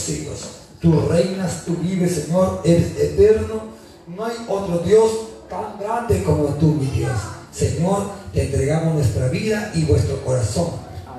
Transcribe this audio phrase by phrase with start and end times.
[0.00, 0.40] siglos.
[0.80, 3.62] Tú reinas, tú vives, Señor, eres eterno.
[4.06, 5.10] No hay otro Dios
[5.48, 7.12] tan grande como tú, mi Dios.
[7.52, 10.70] Señor, te entregamos nuestra vida y vuestro corazón.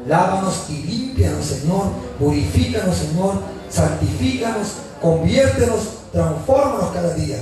[0.08, 1.88] Lávanos y límpianos, Señor.
[2.18, 3.36] Purifícanos, Señor.
[3.70, 4.68] Santifícanos,
[5.02, 5.80] conviértenos,
[6.12, 7.38] transfórmanos cada día.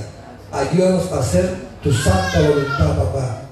[0.52, 3.42] Ayúdanos a hacer tu santa voluntad, papá.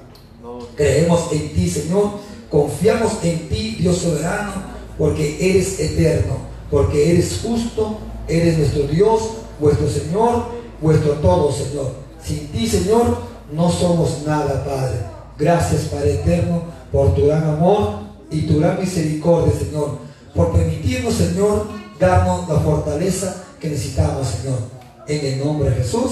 [0.75, 2.11] Creemos en ti, Señor.
[2.49, 4.53] Confiamos en ti, Dios soberano,
[4.97, 6.37] porque eres eterno,
[6.69, 7.97] porque eres justo,
[8.27, 9.21] eres nuestro Dios,
[9.59, 10.45] vuestro Señor,
[10.81, 11.91] vuestro todo, Señor.
[12.23, 13.17] Sin ti, Señor,
[13.51, 14.99] no somos nada, Padre.
[15.37, 19.97] Gracias, Padre eterno, por tu gran amor y tu gran misericordia, Señor.
[20.35, 21.67] Por permitirnos, Señor,
[21.99, 24.59] darnos la fortaleza que necesitamos, Señor.
[25.07, 26.11] En el nombre de Jesús.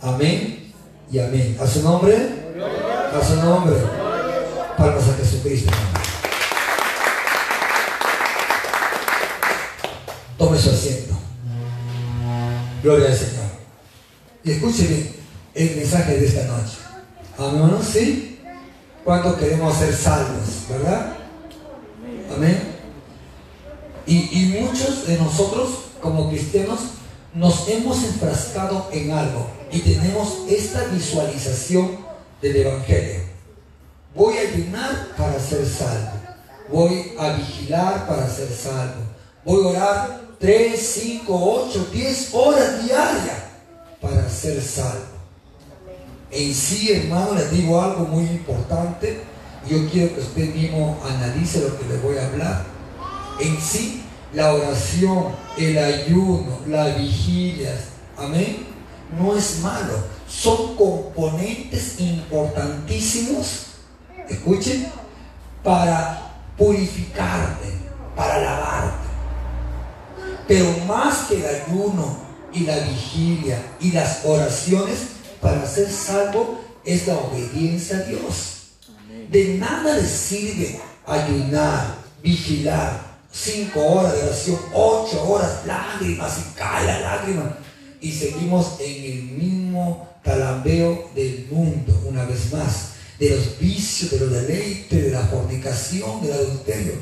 [0.00, 0.72] Amén
[1.12, 1.56] y amén.
[1.60, 2.16] A su nombre.
[2.16, 3.76] A su nombre.
[4.76, 5.70] Palmas a Jesucristo.
[10.42, 11.14] Tome su asiento.
[12.82, 13.44] Gloria al Señor.
[14.42, 15.14] Y escuche bien
[15.54, 16.78] el mensaje de esta noche.
[17.38, 18.40] Amén, ¿sí?
[19.04, 21.14] ¿Cuánto queremos ser salvos, verdad?
[22.34, 22.60] Amén.
[24.04, 25.68] Y, y muchos de nosotros,
[26.00, 26.80] como cristianos,
[27.32, 31.98] nos hemos enfrascado en algo y tenemos esta visualización
[32.40, 33.20] del Evangelio.
[34.12, 36.18] Voy a ayunar para ser salvo.
[36.68, 39.02] Voy a vigilar para ser salvo.
[39.44, 43.36] Voy a orar 3, 5, 8, 10 horas diarias
[44.00, 45.04] para ser salvo.
[46.32, 49.22] En sí, hermano, les digo algo muy importante.
[49.70, 52.64] Yo quiero que usted mismo analice lo que le voy a hablar.
[53.38, 55.26] En sí, la oración,
[55.56, 57.78] el ayuno, la vigilia,
[58.18, 58.66] amén,
[59.16, 59.94] no es malo.
[60.28, 63.66] Son componentes importantísimos,
[64.28, 64.88] escuchen,
[65.62, 67.68] para purificarte,
[68.16, 69.01] para lavarte.
[70.52, 72.14] Pero más que el ayuno
[72.52, 74.98] y la vigilia y las oraciones,
[75.40, 78.72] para ser salvo es la obediencia a Dios.
[79.30, 83.00] De nada le sirve ayunar, vigilar,
[83.32, 87.56] cinco horas de oración, ocho horas, lágrimas y cae la lágrima.
[88.02, 94.18] Y seguimos en el mismo talambeo del mundo, una vez más, de los vicios, de
[94.18, 96.92] los deleites, de la fornicación, del adulterio.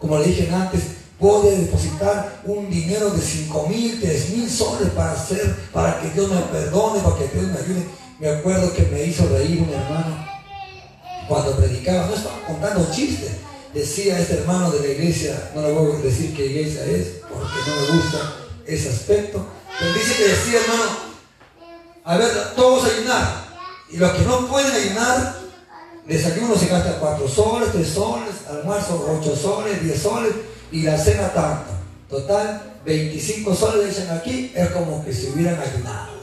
[0.00, 0.82] Como le dije antes,
[1.18, 6.30] puede depositar un dinero de cinco mil, tres mil soles para hacer, para que Dios
[6.30, 7.86] me perdone, para que Dios me ayude.
[8.20, 10.26] Me acuerdo que me hizo reír un hermano
[11.28, 13.30] cuando predicaba, no estaba contando chistes.
[13.74, 17.54] Decía este hermano de la iglesia, no le voy a decir qué iglesia es, porque
[17.66, 18.34] no me gusta
[18.66, 19.44] ese aspecto,
[19.78, 20.90] pero dice que decía, hermano,
[22.04, 23.46] a ver, todos ayunar.
[23.90, 25.38] Y los que no pueden ayunar,
[26.06, 30.32] desayuno se gasta cuatro soles, tres soles, almuerzo ocho soles, diez soles,
[30.70, 31.72] y la cena tanto.
[32.08, 36.18] Total, 25 soles dicen aquí, es como que si hubieran ayunado.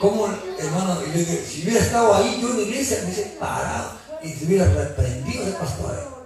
[0.00, 1.00] Como, hermano,
[1.44, 3.90] si hubiera estado ahí yo en la iglesia, me hubiese parado
[4.22, 6.18] y se hubiera reprendido de pastor.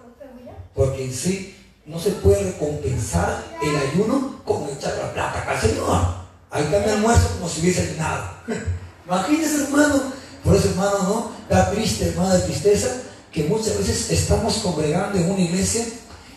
[0.74, 1.56] Porque en sí
[1.86, 6.22] no se puede recompensar el ayuno con echar la plata al Señor.
[6.50, 8.24] Ahí mi almuerzo como si hubiese ayunado.
[9.06, 10.12] Imagínense, hermano.
[10.44, 12.88] Por eso, hermano, no, da triste, hermano, de tristeza,
[13.30, 15.84] que muchas veces estamos congregando en una iglesia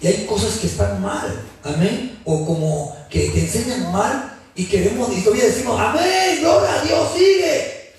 [0.01, 5.09] y hay cosas que están mal, amén, o como que te enseñan mal y queremos,
[5.15, 7.93] y todavía decimos, amén, gloria a Dios, sigue.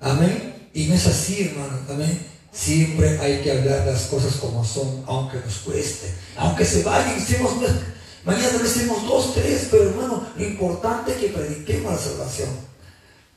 [0.00, 0.68] Amén.
[0.74, 2.26] Y no es así, hermano, amén.
[2.52, 7.52] Siempre hay que hablar las cosas como son, aunque nos cueste, aunque se vayan, hicimos,
[8.24, 12.48] mañana lo hicimos dos, tres, pero hermano, lo importante es que prediquemos la salvación.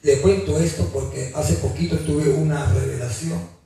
[0.02, 3.59] Le cuento esto porque hace poquito tuve una revelación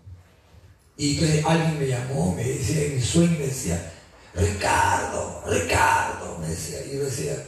[0.95, 3.93] y entonces alguien me llamó, me decía en mi sueño, me decía,
[4.35, 7.45] Ricardo, Ricardo, me decía, y yo decía,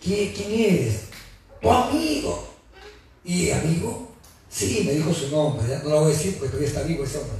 [0.00, 1.00] ¿quién, eres?
[1.60, 2.48] Tu amigo.
[3.24, 4.08] ¿Y amigo?
[4.48, 7.18] Sí, me dijo su nombre, no lo voy a decir porque todavía está vivo ese
[7.18, 7.36] hombre.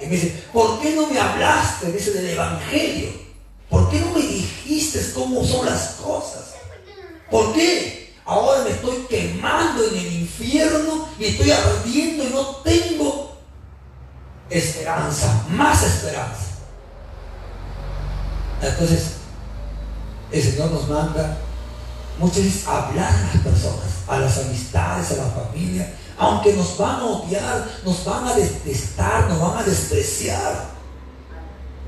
[0.00, 3.08] Y me dice, ¿por qué no me hablaste, dice, del Evangelio?
[3.70, 6.54] ¿Por qué no me dijiste cómo son las cosas?
[7.30, 8.14] ¿Por qué?
[8.24, 13.27] Ahora me estoy quemando en el infierno y estoy ardiendo y no tengo
[14.50, 16.46] esperanza, más esperanza.
[18.62, 19.12] Entonces,
[20.32, 21.38] el Señor nos manda
[22.18, 26.96] muchas veces hablar a las personas, a las amistades, a la familia, aunque nos van
[26.96, 30.66] a odiar, nos van a detestar, nos van a despreciar.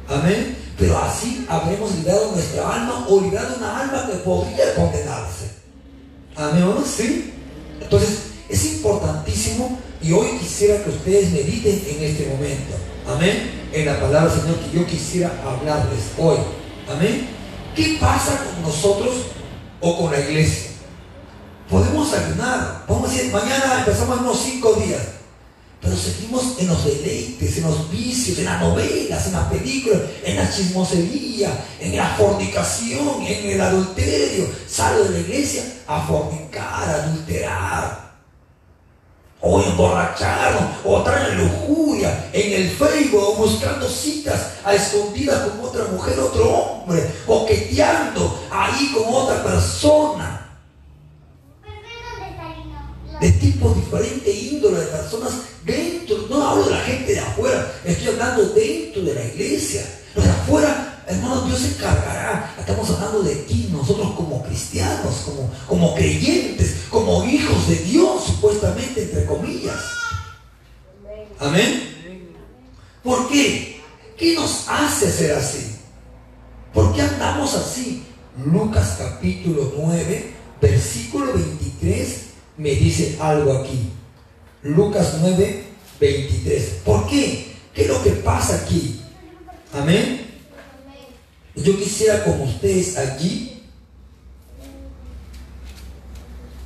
[0.08, 0.56] Amén.
[0.78, 5.50] Pero así habremos librado nuestra alma o librado una alma que podría condenarse.
[6.36, 6.74] Amén.
[6.86, 7.34] Sí.
[7.80, 8.18] Entonces,
[8.48, 12.74] es importantísimo y hoy quisiera que ustedes mediten en este momento.
[13.08, 13.68] Amén.
[13.72, 16.38] En la palabra, Señor, que yo quisiera hablarles hoy.
[16.88, 17.28] Amén.
[17.74, 19.14] ¿Qué pasa con nosotros
[19.80, 20.70] o con la iglesia?
[21.68, 22.84] Podemos ayunar.
[22.86, 25.02] Podemos decir, mañana empezamos unos cinco días.
[25.80, 30.36] Pero seguimos en los deleites, en los vicios, en las novelas, en las películas, en
[30.36, 34.46] la chismosería, en la fornicación, en el adulterio.
[34.68, 37.99] Salgo de la iglesia a fornicar, a adulterar.
[39.42, 46.18] O emborracharnos, o traer lujuria en el Facebook, buscando citas a escondidas con otra mujer,
[46.20, 50.40] otro hombre, o queteando ahí con otra persona
[53.20, 55.32] de tipo diferente, índole de personas
[55.64, 59.84] dentro, no hablo de la gente de afuera, estoy hablando dentro de la iglesia.
[60.14, 62.54] Los de afuera, hermano, Dios se encargará.
[62.58, 69.02] Estamos hablando de ti, nosotros como cristianos, como, como creyentes, como hijos de Dios, supuestamente,
[69.02, 69.78] entre comillas.
[71.38, 72.32] Amén.
[73.02, 73.82] ¿Por qué?
[74.16, 75.76] ¿Qué nos hace ser así?
[76.72, 78.04] ¿Por qué andamos así?
[78.42, 82.20] Lucas capítulo 9, versículo 23
[82.56, 83.90] me dice algo aquí.
[84.62, 85.64] Lucas 9,
[86.00, 86.64] 23.
[86.84, 87.52] ¿Por qué?
[87.74, 89.02] ¿Qué es lo que pasa aquí?
[89.74, 90.26] Amén.
[91.56, 93.49] Yo quisiera con ustedes allí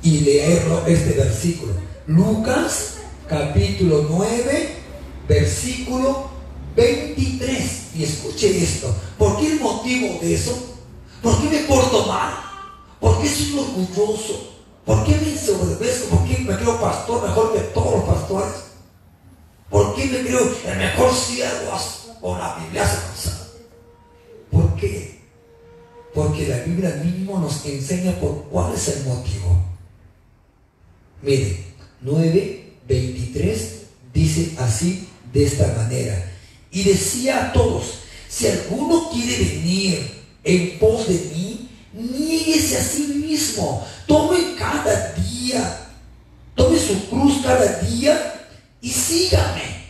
[0.05, 1.73] y leerlo este versículo.
[2.05, 2.97] Lucas
[3.27, 4.75] capítulo 9,
[5.27, 6.29] versículo
[6.75, 7.95] 23.
[7.95, 8.95] Y escuche esto.
[9.17, 10.55] ¿Por qué el motivo de eso?
[11.23, 12.33] ¿Por qué me porto mal?
[12.99, 14.51] ¿Por qué soy orgulloso?
[14.85, 16.15] ¿Por qué me ensoberbezco?
[16.15, 18.53] ¿Por qué me creo pastor mejor que todos los pastores?
[19.71, 21.79] ¿Por qué me creo el mejor siervo
[22.21, 23.31] con la Biblia se
[24.51, 25.19] ¿Por qué?
[26.13, 29.74] Porque la Biblia mismo nos enseña por cuál es el motivo.
[31.21, 31.63] Mire,
[32.03, 33.57] 9.23
[34.13, 36.31] dice así de esta manera.
[36.71, 43.23] Y decía a todos, si alguno quiere venir en pos de mí, niéguese a sí
[43.25, 45.89] mismo, tome cada día,
[46.53, 48.47] tome su cruz cada día
[48.81, 49.85] y sígame.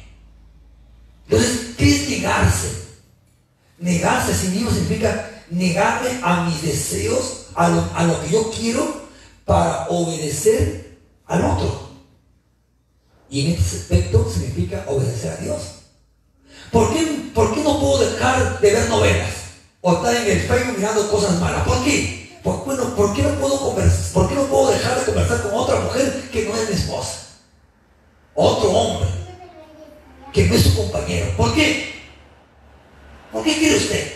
[1.28, 2.68] Entonces, ¿qué es negarse?
[3.80, 9.06] Negarse a sí mismo significa negarme a mis deseos, a lo, que yo quiero,
[9.46, 10.85] para obedecer
[11.28, 11.90] al otro.
[13.30, 15.62] Y en este aspecto significa obedecer a Dios.
[16.72, 19.34] ¿Por qué, ¿Por qué no puedo dejar de ver novelas?
[19.82, 21.64] O estar en el Facebook mirando cosas malas.
[21.68, 22.40] ¿Por qué?
[22.44, 24.14] ¿Por, bueno, ¿por qué no puedo conversar?
[24.14, 27.20] ¿Por qué no puedo dejar de conversar con otra mujer que no es mi esposa?
[28.36, 29.10] Otro hombre
[30.34, 31.32] que no es su compañero.
[31.38, 31.96] ¿Por qué?
[33.32, 34.14] ¿Por qué quiere usted?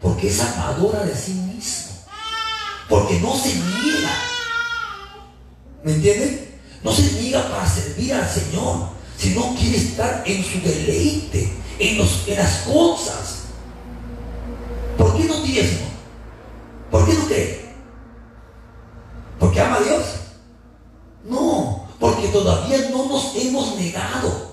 [0.00, 1.92] Porque es amadora de sí mismo.
[2.88, 4.37] Porque no se niega.
[5.82, 6.48] ¿Me entiende?
[6.82, 12.36] No se niega para servir al Señor, sino quiere estar en su deleite, en, en
[12.36, 13.38] las cosas.
[14.96, 15.86] ¿Por qué no diezmo?
[16.90, 17.68] ¿Por qué no cree?
[19.38, 20.04] ¿Porque ama a Dios?
[21.24, 24.48] No, porque todavía no nos hemos negado.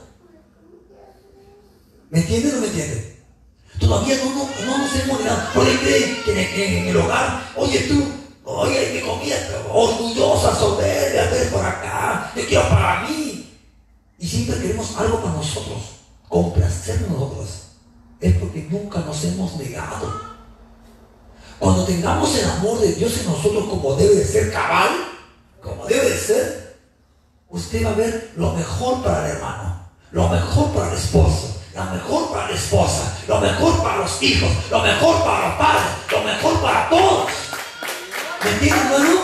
[2.10, 3.16] ¿Me entiende o no me entiende?
[3.80, 5.50] Todavía no, nos hemos negado.
[5.54, 6.24] Porque cree
[6.54, 8.04] que en, el hogar, oye tú,
[8.44, 9.36] oye, mi comida
[9.72, 10.66] orgullosa, acá,
[12.36, 13.58] yo quiero para mí.
[14.18, 15.82] Y siempre queremos algo para nosotros,
[16.28, 17.50] complacernos nosotros.
[18.20, 20.36] Es porque nunca nos hemos negado.
[21.60, 24.90] Cuando tengamos el amor de Dios en nosotros como debe de ser cabal,
[25.62, 26.80] como debe de ser,
[27.50, 31.84] usted va a ver lo mejor para el hermano, lo mejor para el esposo, lo
[31.86, 36.24] mejor para la esposa, lo mejor para los hijos, lo mejor para los padres, lo
[36.24, 37.30] mejor para todos.
[38.44, 39.22] ¿Me entienden, hermano?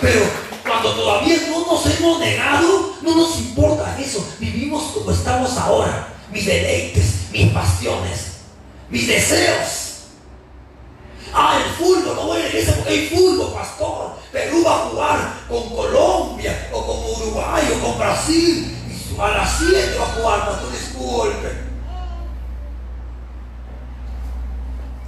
[0.00, 0.47] Pero
[0.80, 4.24] cuando todavía no nos hemos negado, no nos importa eso.
[4.38, 6.14] Vivimos como estamos ahora.
[6.30, 8.36] Mis deleites, mis pasiones,
[8.88, 9.94] mis deseos.
[11.32, 14.18] Ah, el fútbol, no voy a la iglesia porque hay fútbol, pastor.
[14.30, 18.76] Perú va a jugar con Colombia, o con Uruguay, o con Brasil.
[18.88, 21.48] Y a las 7 va a jugar, pastor, disculpe.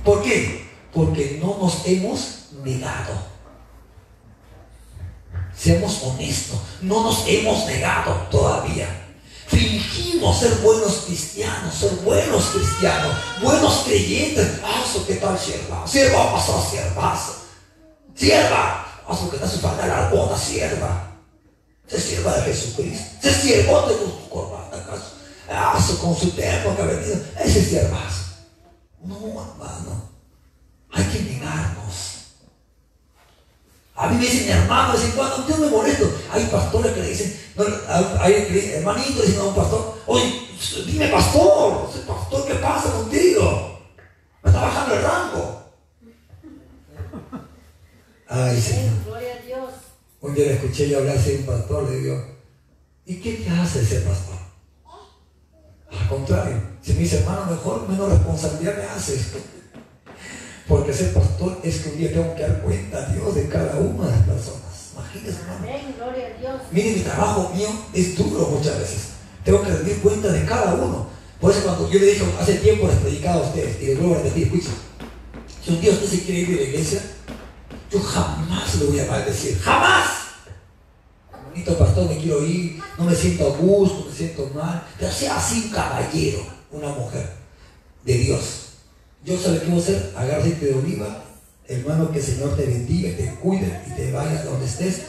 [0.05, 0.71] ¿Por qué?
[0.93, 3.30] Porque no nos hemos negado.
[5.61, 8.89] Seamos honestos, no nos hemos negado todavía.
[9.47, 14.53] Fingimos ser buenos cristianos, ser buenos cristianos, buenos creyentes.
[14.65, 15.87] Ah, ¿qué tal, sierva?
[15.87, 17.21] Sierva, pasó, sierva.
[18.15, 21.13] Sierva, ah, que está su la boda, sierva.
[21.87, 23.05] Se sierva de Jesucristo.
[23.21, 25.13] Se sierva de tu corbata, acaso.
[25.51, 27.17] Ah, con su tiempo que ha venido.
[27.45, 28.25] Ese siervazo.
[29.05, 30.09] No, hermano.
[30.93, 31.80] Hay que negarnos.
[34.01, 36.11] A mí me dicen hermano, dicen cuando yo me molesto.
[36.33, 37.39] Hay pastores que le dicen,
[38.19, 40.49] hay hermanitos dicen a un pastor, oye,
[40.87, 43.79] dime pastor, pastor, ¿qué pasa contigo?
[44.43, 45.63] Me está bajando el rango.
[48.27, 49.05] Ay, Señor.
[49.05, 49.71] Gloria a Dios.
[50.23, 52.25] Un día le escuché yo hablar de un pastor, le digo,
[53.05, 54.37] ¿y qué te hace ese pastor?
[55.91, 59.21] Al contrario, si me dice, hermano, mejor, menos responsabilidad me hace.
[60.71, 63.75] Porque ser pastor es que un día tengo que dar cuenta a Dios de cada
[63.81, 64.93] una de las personas.
[64.95, 65.41] Imagínense.
[65.59, 66.63] Amén, gloria a Dios.
[66.71, 69.01] Miren, mi trabajo mío es duro muchas veces.
[69.45, 71.09] Tengo que rendir cuenta de cada uno.
[71.41, 74.15] Por eso cuando yo le dije hace tiempo les predicaba a ustedes, y les vuelvo
[74.15, 74.73] a repetir, escuchen,
[75.65, 77.03] si un día usted se quiere ir de la iglesia,
[77.91, 80.07] yo jamás le voy a maldecir, jamás.
[81.49, 85.37] Bonito pastor, me quiero ir, no me siento a gusto, me siento mal, pero sea
[85.37, 87.29] así un caballero, una mujer
[88.05, 88.70] de Dios.
[89.23, 91.25] Yo sabe qué hacer, agárrate de oliva,
[91.69, 95.03] hermano, que el Señor te bendiga, te cuide y te vaya donde estés,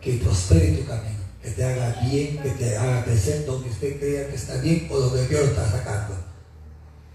[0.00, 4.28] que prospere tu camino, que te haga bien, que te haga crecer donde usted crea
[4.28, 6.14] que está bien o donde Dios está sacando.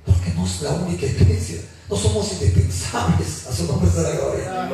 [0.05, 4.69] Porque no es la única iglesia, no somos indispensables, a su nombre de la gloria.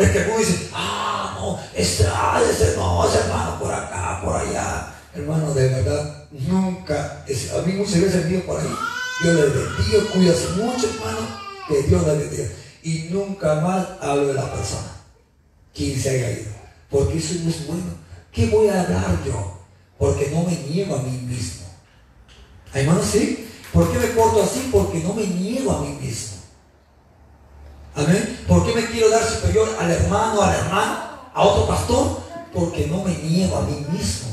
[0.00, 4.34] Es que algunos dicen, ah, no, ese, ah, ese no, ese hermano por acá, por
[4.34, 4.92] allá.
[5.14, 8.66] Hermano, de verdad, nunca, a mí muchas veces mío por ahí
[9.22, 11.20] Dios le bendiga, cuídase mucho, hermano,
[11.68, 12.48] que Dios le bendiga.
[12.82, 14.96] Y nunca más hablo de la persona,
[15.72, 16.50] quien se haya ido,
[16.90, 18.02] porque eso no es bueno.
[18.32, 19.60] ¿Qué voy a hablar yo?
[19.96, 21.66] Porque no me niego a mí mismo.
[22.74, 23.48] Hermano, ¿sí?
[23.72, 24.68] ¿Por qué me porto así?
[24.72, 26.38] Porque no me niego a mí mismo.
[27.94, 28.40] Amén.
[28.48, 30.98] ¿Por qué me quiero dar superior al hermano, al hermano,
[31.32, 32.22] a otro pastor?
[32.52, 34.28] Porque no me niego a mí mismo.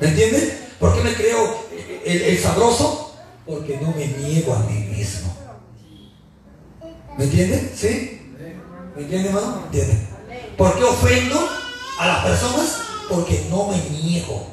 [0.00, 0.58] ¿Me entienden?
[0.78, 1.56] ¿Por qué me creo
[2.04, 3.01] el sabroso?
[3.46, 5.34] Porque no me niego a mí mismo.
[7.16, 7.72] ¿Me entienden?
[7.74, 8.20] ¿Sí?
[8.96, 9.62] ¿Me entienden, hermano?
[9.66, 10.08] ¿Entienden?
[10.56, 11.48] ¿Por qué ofendo
[11.98, 12.78] a las personas?
[13.08, 14.46] Porque no me niego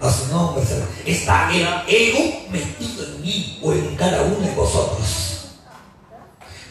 [0.00, 0.64] a su nombre.
[1.06, 5.58] Está el ego metido en mí o en cada uno de vosotros.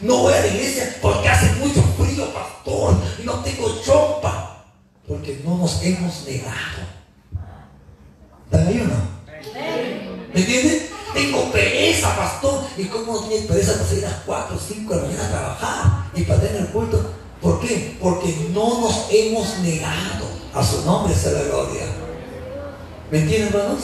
[0.00, 4.64] No voy a la iglesia porque hace mucho frío, pastor, no tengo chompa.
[5.06, 6.86] Porque no nos hemos negado.
[8.44, 10.09] ¿Están ahí o no?
[10.32, 10.90] ¿Me entiendes?
[11.12, 12.64] Tengo pereza, pastor.
[12.76, 15.24] ¿Y cómo no tienes pereza para salir a las 4 o 5 de la mañana
[15.24, 17.14] a trabajar y para tener el culto?
[17.40, 17.96] ¿Por qué?
[18.00, 20.30] Porque no nos hemos negado.
[20.54, 21.82] A su nombre sea la gloria.
[23.10, 23.80] ¿Me entienden, hermanos?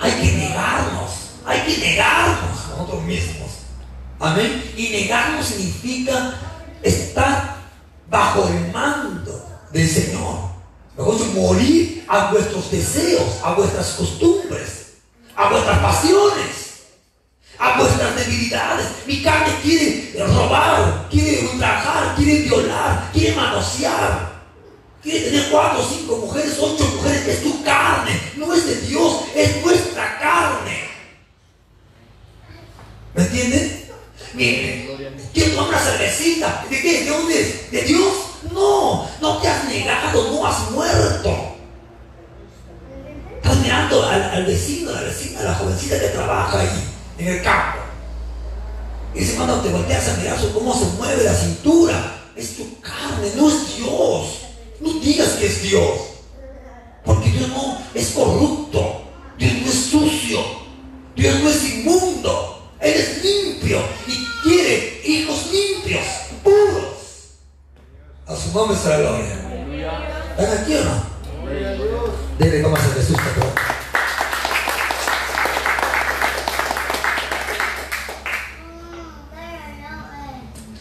[0.00, 1.10] Hay que negarnos.
[1.44, 3.50] Hay que negarnos a nosotros mismos.
[4.18, 4.72] Amén.
[4.76, 6.34] Y negarnos significa
[6.82, 7.56] estar
[8.10, 10.46] bajo el mando del Señor.
[10.96, 14.75] Mejor morir a vuestros deseos, a vuestras costumbres
[15.36, 16.56] a vuestras pasiones,
[17.58, 18.86] a vuestras debilidades.
[19.06, 24.36] Mi carne quiere robar, quiere ultrajar, quiere violar, quiere manosear.
[25.02, 27.28] Quiere tener cuatro, cinco mujeres, ocho mujeres.
[27.28, 30.90] Es tu carne, no es de Dios, es nuestra carne.
[33.14, 33.86] ¿Me entienden?
[34.34, 34.98] Mire,
[35.32, 36.66] ¿quién toma una cervecita?
[36.68, 37.04] ¿De qué?
[37.04, 37.68] ¿De dónde?
[37.70, 38.12] ¿De Dios?
[38.52, 41.55] No, no te has negado, no has muerto.
[43.46, 46.84] Estás mirando al, vecino, a la vecina, a la jovencita que trabaja ahí,
[47.16, 47.78] en el campo.
[49.14, 53.30] Y dice, cuando te volteas a mirar cómo se mueve la cintura, es tu carne,
[53.36, 54.26] no es Dios.
[54.80, 55.92] No digas que es Dios.
[57.04, 59.02] Porque Dios no es corrupto.
[59.38, 60.40] Dios no es sucio.
[61.14, 62.72] Dios no es inmundo.
[62.80, 66.04] Él es limpio y quiere hijos limpios,
[66.42, 67.36] puros.
[68.26, 70.34] A su nombre será gloria.
[70.36, 71.15] ¿Están aquí o no?
[72.38, 73.46] Dele más a Jesús, por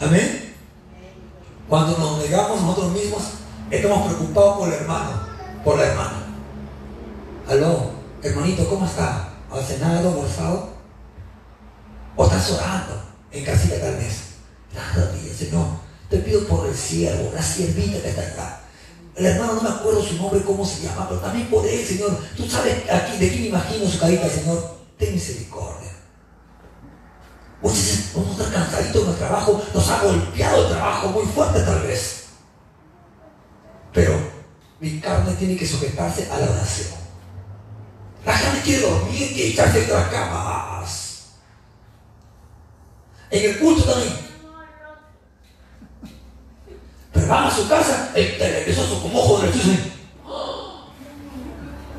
[0.08, 0.54] Amén.
[1.70, 3.22] Cuando nos negamos nosotros mismos,
[3.70, 5.12] estamos preocupados por el hermano,
[5.64, 6.24] por la hermana.
[7.48, 7.92] Aló,
[8.24, 9.30] hermanito, ¿cómo está?
[9.52, 10.70] ¿Ha cenado, almorzado?
[12.16, 14.36] ¿O estás orando en casita tal vez?
[14.74, 15.68] Nada, Señor,
[16.10, 18.65] te pido por el siervo, la siervita que está acá.
[19.16, 22.18] El hermano no me acuerdo su nombre, cómo se llama, pero también por él, Señor.
[22.36, 24.78] Tú sabes aquí, de quién imagino su carita, Señor.
[24.98, 25.96] Ten misericordia.
[27.64, 31.62] Dices, vamos a estar cansaditos en el trabajo, nos ha golpeado el trabajo muy fuerte
[31.62, 32.26] tal vez.
[33.92, 34.20] Pero
[34.80, 37.00] mi carne tiene que sujetarse a la oración.
[38.26, 41.26] La carne quiere dormir y echarse en las camas.
[43.32, 44.25] En el culto también.
[47.16, 49.50] Pero van a su casa, el televisor son como ojo de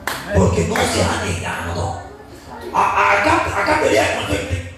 [0.06, 2.00] ah, Porque no se ha negado.
[2.74, 4.74] A, acá, acá pelea con gente.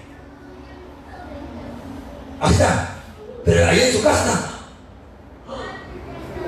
[2.39, 2.95] Ahí está.
[3.43, 4.49] Pero ahí en su casa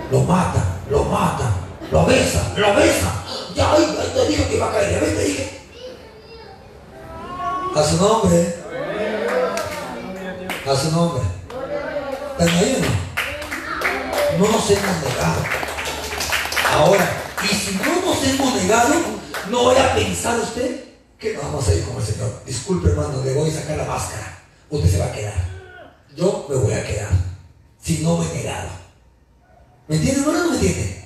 [0.10, 1.52] Lo mata, lo mata,
[1.92, 3.12] lo besa, lo besa.
[3.54, 4.92] Ya ahí, ahí te dijo que iba a caer.
[4.94, 5.62] Ya ves, te dije.
[7.76, 8.56] A su nombre.
[10.66, 11.24] A su nombre.
[12.40, 13.11] ¿Están ahí o no?
[14.38, 15.44] No nos hemos negado.
[16.74, 18.94] Ahora, y si no nos hemos negado,
[19.50, 20.86] no voy a pensar usted
[21.20, 22.42] que vamos a ir con el Señor.
[22.46, 24.40] Disculpe, hermano, le voy a sacar la máscara.
[24.70, 25.34] Usted se va a quedar.
[26.16, 27.10] Yo me voy a quedar.
[27.82, 28.70] Si no me he negado.
[29.88, 30.22] ¿Me entiende?
[30.22, 31.06] ¿No, no me entiende?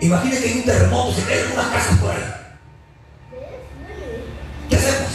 [0.00, 2.34] Imagínese que hay un terremoto, se caen unas casas por ahí.
[4.68, 5.10] ¿Qué hacemos?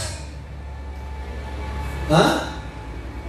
[2.11, 2.49] ¿Ah?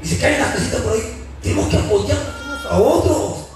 [0.03, 1.25] Y se caen las casitas por ahí.
[1.43, 3.47] Tenemos que apoyar a otros.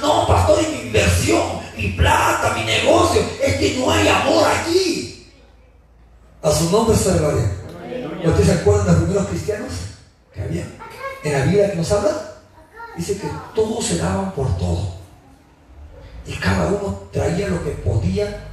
[0.00, 1.42] No, pastor, es mi inversión,
[1.76, 3.22] mi plata, mi negocio.
[3.42, 5.32] Es que no hay amor aquí.
[6.42, 7.50] A su nombre se gloria.
[8.24, 9.72] ¿Ustedes se acuerdan de los primeros cristianos
[10.32, 10.66] que había
[11.22, 12.34] en la Biblia que nos habla?
[12.96, 14.94] Dice que todos se daban por todo.
[16.26, 18.48] Y cada uno traía lo que podía.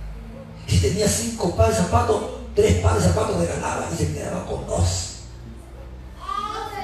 [0.68, 2.24] Si tenía cinco pares de zapatos,
[2.56, 5.11] tres pares de zapatos de ganaba y se quedaba con dos.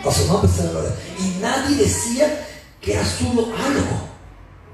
[0.06, 0.92] A su nombre se gloria.
[1.20, 2.48] Y nadie decía
[2.82, 4.08] que era solo algo.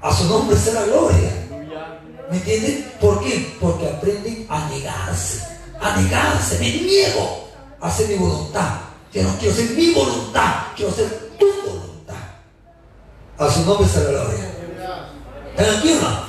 [0.02, 1.30] A su nombre sea la gloria.
[2.30, 2.92] ¿Me entienden?
[3.00, 3.56] ¿Por qué?
[3.60, 5.42] Porque aprenden a negarse.
[5.80, 6.58] A negarse.
[6.58, 7.48] Me niego
[7.80, 8.80] a hacer mi voluntad.
[9.12, 10.66] Yo no quiero ser mi voluntad.
[10.76, 12.14] Quiero ser tu voluntad.
[13.38, 14.54] A su nombre sea la gloria.
[15.56, 16.24] ¿Están aquí o no?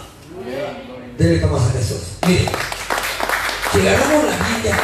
[1.17, 2.01] Debe a Jesús.
[2.27, 2.49] Mire,
[3.71, 4.77] si agarramos la Biblia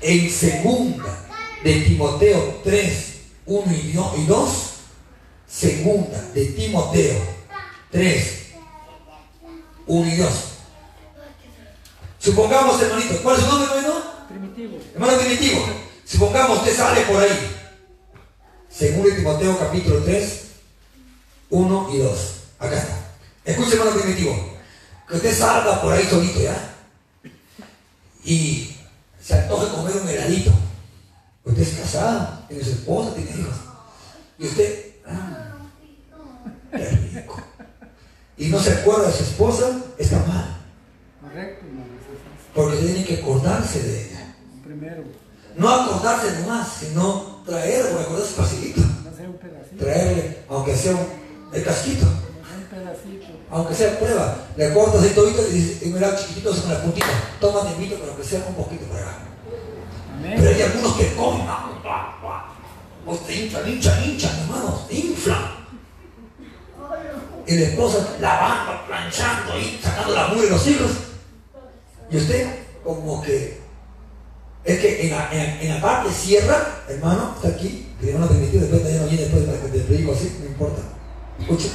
[0.00, 1.25] en segunda
[1.66, 3.14] de Timoteo 3,
[3.46, 3.72] 1
[4.18, 4.48] y 2,
[5.48, 7.18] segunda de Timoteo
[7.90, 8.46] 3,
[9.88, 10.30] 1 y 2.
[12.20, 13.94] Supongamos, hermanito, ¿cuál es su nombre, hermano?
[14.28, 14.78] Primitivo.
[14.94, 15.66] Hermano Primitivo.
[16.04, 17.56] Supongamos usted sale por ahí.
[18.70, 20.40] Según Timoteo capítulo 3,
[21.50, 22.18] 1 y 2.
[22.60, 22.96] Acá está.
[23.44, 24.56] Escuche, hermano Primitivo.
[25.08, 26.74] Que usted salga por ahí solito ya.
[28.24, 28.76] Y
[29.20, 30.52] se antoje comer un heladito.
[31.46, 33.54] Usted es casado, tiene su esposa, tiene hijos.
[34.36, 35.54] Y usted, ah,
[36.72, 37.36] qué rico.
[38.36, 40.58] Y no se acuerda de su esposa, está mal.
[41.22, 41.64] Correcto,
[42.52, 44.34] Porque tiene que acordarse de ella.
[44.64, 45.04] Primero.
[45.56, 48.82] No acordarse nomás, sino traerle, porque acordarse facilito.
[49.78, 51.06] Traerle, aunque sea un,
[51.52, 52.06] el casquito.
[52.06, 53.26] Un pedacito.
[53.52, 57.06] Aunque sea prueba, le cortas el todito y dices, mira chiquitito con la puntita,
[57.40, 59.35] toma de invito, pero que sea un poquito para acá.
[60.34, 61.46] Pero hay algunos que comen,
[63.04, 65.56] pues te inflan, hinchan, hinchan, hermanos, inflan.
[67.46, 70.90] Y la esposa lavando, planchando y sacando la mugre de los hijos.
[72.10, 72.48] Y usted,
[72.82, 73.64] como que.
[74.64, 78.60] Es que en la, en, la parte sierra, hermano, está aquí, que no lo permitió,
[78.60, 80.82] después ya no viene después del predico así, no importa.
[81.38, 81.68] Escucha.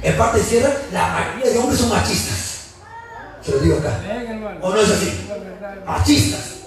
[0.00, 2.50] En parte sierra, la mayoría de hombres son machistas.
[3.42, 4.00] Se lo digo acá.
[4.62, 5.28] ¿O no es así?
[5.84, 6.59] Machistas.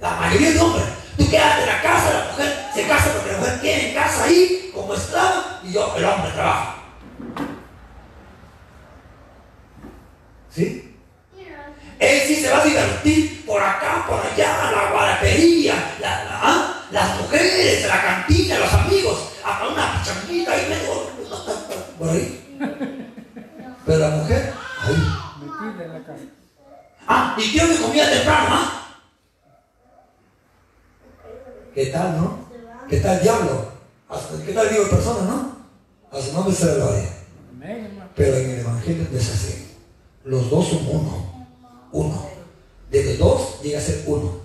[0.00, 0.86] La mayoría de hombres.
[1.16, 4.70] Tú quedas en la casa, la mujer se casa porque la mujer tiene casa ahí
[4.74, 6.76] como esclava y yo, el hombre trabaja.
[10.48, 10.96] ¿Sí?
[11.98, 16.86] Él sí se va a divertir por acá, por allá, la guarapería, ¿ah?
[16.90, 21.10] las mujeres, la cantina, los amigos, hasta una pichanguita y medio,
[21.98, 22.58] por ahí.
[23.84, 25.16] Pero la mujer, ahí.
[27.06, 28.79] Ah, y tiene comida temprano, ¿ah?
[31.74, 32.48] ¿Qué tal, no?
[32.88, 33.70] ¿Qué tal diablo?
[34.44, 35.56] ¿Qué tal digo persona, no?
[36.10, 37.08] A su nombre se la gloria.
[38.16, 39.76] Pero en el Evangelio no es así.
[40.24, 41.46] Los dos son uno.
[41.92, 42.26] Uno.
[42.90, 44.40] Desde dos llega a ser uno.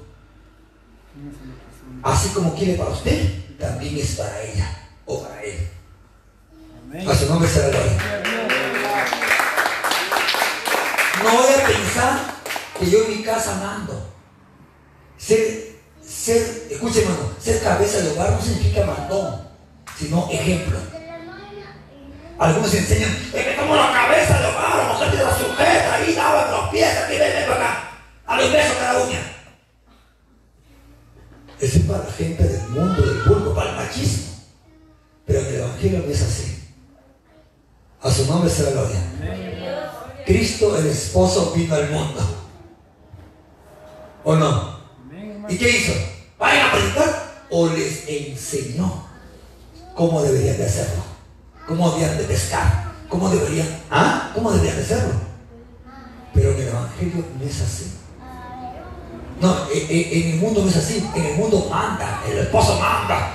[2.04, 5.68] Así como quiere para usted, también es para ella o para él.
[7.08, 8.24] A su nombre se la gloria.
[11.24, 12.20] No voy a pensar
[12.80, 14.12] que yo en mi casa mando.
[15.18, 15.75] Ser
[16.08, 19.42] ser, escuche hermano, ser cabeza de hogar no significa mandón,
[19.98, 20.78] sino ejemplo.
[22.38, 26.14] Algunos enseñan, es que como la cabeza de hogar, la mujer tiene la sujeta, ahí
[26.14, 27.92] lava los pies, aquí ven, ven acá,
[28.26, 29.20] a los besos cada uña.
[31.60, 34.26] Ese es para la gente del mundo, del vulgo, para el machismo.
[35.26, 36.74] Pero en el Evangelio no es así.
[38.02, 39.00] A su nombre se la gloria.
[40.26, 42.22] Cristo, el esposo, vino al mundo.
[44.26, 44.75] ¿O no?
[45.50, 45.94] ¿Y qué hizo?
[46.40, 47.46] ¿Vayan a predicar?
[47.50, 49.06] ¿O les enseñó
[49.96, 51.04] cómo deberían de hacerlo?
[51.68, 52.92] ¿Cómo deberían de pescar?
[53.10, 53.68] ¿Cómo deberían?
[53.92, 54.32] ¿Ah?
[54.34, 55.14] ¿Cómo deberían de hacerlo?
[56.34, 57.92] Pero en el Evangelio no es así.
[59.40, 61.08] No, e, e, en, el mundo no es así.
[61.16, 63.32] En el mundo manda, el esposo manda.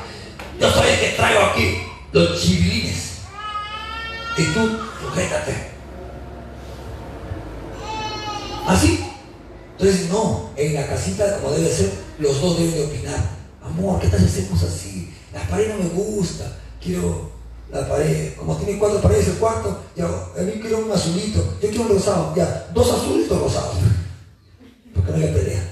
[0.59, 3.11] Yo soy el que traigo aquí los chivilines.
[4.37, 5.71] Y tú, sujétate.
[8.67, 9.10] ¿Así?
[9.81, 13.19] Entonces, no, en la casita, como debe ser, los dos deben de opinar.
[13.65, 15.15] Amor, ¿qué tal si hacemos así?
[15.33, 17.31] La pared no me gusta, quiero
[17.73, 20.07] la pared, como tiene cuatro paredes el cuarto, ya,
[20.43, 23.77] mí quiero un azulito, yo quiero un rosado, ya, dos azules, dos rosados,
[24.95, 25.63] porque no haya pelea.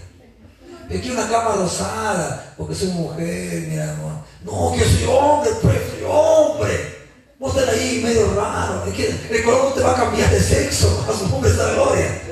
[0.88, 4.12] Yo quiero una cama rosada, porque soy mujer, mira, amor.
[4.42, 6.96] No, que soy hombre, pues, soy hombre.
[7.38, 8.84] Vos estás ahí medio raro.
[8.86, 11.04] El color no te va a cambiar de sexo.
[11.08, 12.22] A su nombre está gloria.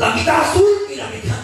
[0.00, 1.36] La mitad azul y la mitad.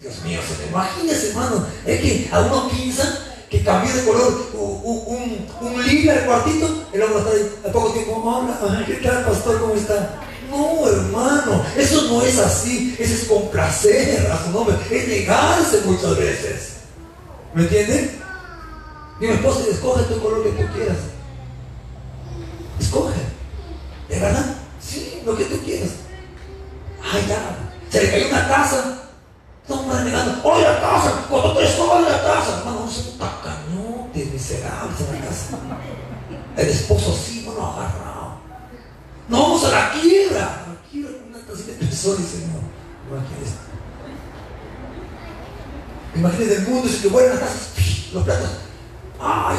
[0.00, 1.66] Dios mío, se te imagínese, hermano.
[1.86, 7.02] Es que a uno piensa que cambió de color un, un, lila el cuartito, el
[7.02, 8.84] hombre está ahí, al poco tiempo, ¿cómo habla?
[8.86, 9.60] ¿Qué tal, pastor?
[9.60, 10.20] ¿Cómo está?
[10.50, 12.94] No, hermano, eso no es así.
[12.98, 16.72] Eso es complacer a su nombre, es negarse muchas veces.
[17.54, 18.20] ¿Me entienden?
[19.20, 20.98] Mi esposa, escoge tu color que tú quieras.
[22.78, 23.14] Escoge.
[24.10, 24.54] ¿De verdad?
[24.86, 25.88] Sí, lo que tú quieras.
[27.02, 27.69] Ay, ya.
[27.90, 28.84] Se le cayó una taza.
[29.68, 30.40] No, me negando.
[30.48, 31.26] ¡Oye, la taza!
[31.28, 32.58] Cuando te escoges la taza.
[32.58, 35.58] Hermano, no son tacañotes miserables en la casa.
[36.56, 38.40] El esposo sí no lo agarrado.
[39.28, 40.40] No, a la quiebra.
[40.40, 42.60] La quiebra con una tacita de pesos, Señor.
[43.10, 43.70] Imagínese.
[46.14, 48.50] Imagínese el mundo, dice que vuelven las tazas, los platos.
[49.20, 49.58] ¡Ay,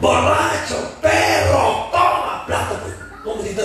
[0.00, 2.76] borracho, perro, toma, plato!
[3.24, 3.56] ¿Cómo pues,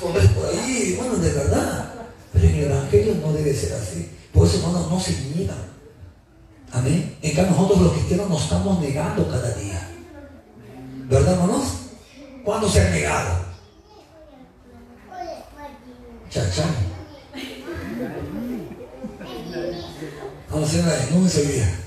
[0.00, 0.96] por ahí?
[0.98, 1.94] Bueno, de verdad.
[2.32, 4.10] Pero en el Evangelio no debe ser así.
[4.32, 5.72] Por eso, hermanos, no se niegan.
[6.72, 7.16] Amén.
[7.20, 9.88] En cambio, nosotros los cristianos nos estamos negando cada día.
[11.08, 11.64] ¿Verdad, hermanos?
[12.44, 13.42] ¿Cuándo se han negado?
[16.30, 16.74] Chachán.
[20.50, 21.78] Vamos a hacer una denuncia hoy día.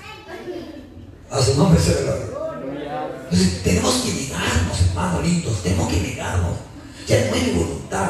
[1.32, 6.75] A su nombre se Entonces, tenemos que negarnos, hermanos lindos, tenemos que negarnos.
[7.08, 8.10] Ya no hay voluntad.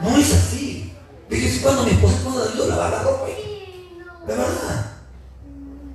[0.00, 0.92] No es así.
[1.28, 3.26] Fíjense cuando mi esposa no yo lavar la ropa.
[3.26, 4.90] De verdad.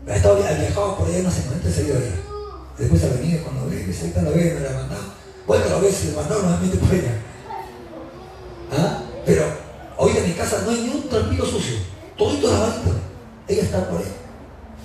[0.08, 2.30] Ha estado viajado por allá, no sé, no se dio ahí.
[2.78, 5.04] Después ha venido cuando ve, dice, ahorita la ve, me la mandado.
[5.46, 7.22] Vuelta la vez se le mandó nuevamente por ella.
[8.72, 9.02] ¿Ah?
[9.26, 9.44] Pero
[9.98, 11.78] hoy en mi casa no hay ni un trampito sucio.
[12.18, 12.92] Todo lavadito.
[13.48, 14.14] Ella está por ahí.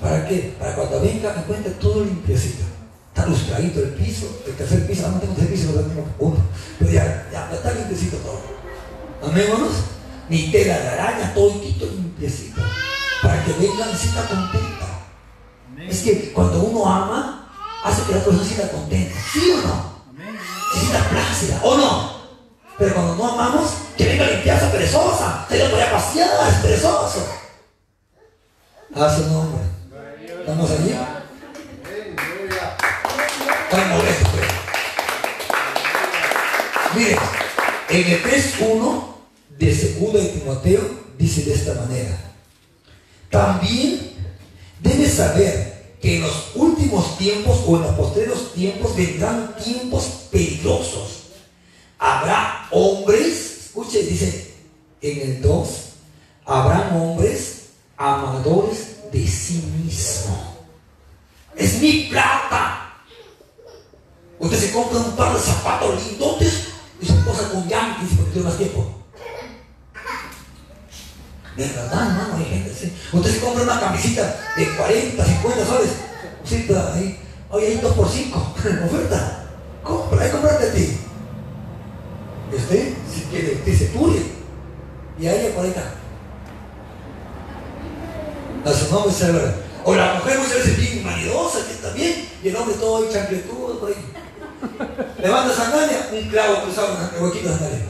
[0.01, 0.55] ¿Para qué?
[0.59, 2.65] Para cuando venga encuentre todo limpiecito.
[3.15, 6.37] Está lustradito el piso, el tercer piso, no tengo tres pisos, no tengo uno.
[6.81, 8.41] Pero ya, ya está limpiecito todo.
[9.23, 9.73] Amémonos.
[10.29, 12.61] Ni tela de araña, todo limpiecito.
[13.23, 15.07] Para que venga visita contenta.
[15.89, 17.53] Es que cuando uno ama,
[17.85, 19.15] hace que la persona sienta contenta.
[19.33, 19.95] ¿Sí o no?
[20.73, 22.15] Se sienta plácida, ¿o no?
[22.77, 25.47] Pero cuando no amamos, que venga limpieza perezosa.
[25.49, 27.29] Se le voy a pasear, es perezoso.
[28.93, 29.63] A su nombre.
[30.41, 30.97] ¿Estamos allí?
[33.83, 34.29] Molestos.
[36.97, 37.19] Miren,
[37.89, 39.05] en el 3.1
[39.59, 40.81] de segundo de Timoteo
[41.19, 42.17] dice de esta manera.
[43.31, 44.13] También
[44.81, 51.25] debes saber que en los últimos tiempos o en los posteriores tiempos vendrán tiempos peligrosos.
[51.99, 54.55] Habrá hombres, escuche, dice
[55.01, 55.69] en el 2,
[56.45, 60.55] habrán hombres amadores de sí mismo.
[61.57, 62.84] Es mi plata.
[64.45, 66.69] Usted se compra un par de zapatos lindotes
[67.01, 68.95] y su esposa con yankees porque más tiempo.
[71.57, 72.93] De verdad, hermano, hay gente así.
[73.11, 75.91] Usted se compra una camisita de 40, 50 soles.
[76.45, 77.19] Sí, ahí.
[77.51, 78.55] Oye, hay 2 por 5
[78.85, 79.47] oferta.
[79.83, 80.99] Compra, hay comprarte a ti.
[82.53, 84.21] Y usted, si quiere, dice, pure.
[85.19, 85.95] Y a ella por ahí está
[88.65, 89.27] a su nombre se
[89.85, 93.13] O la mujer muchas veces bien manidosa, que está bien, y el hombre todo ahí
[93.13, 94.24] chancletudo, por ahí.
[95.19, 97.87] Levanta sandalia, un clavo cruzado en el huequito de sandalia.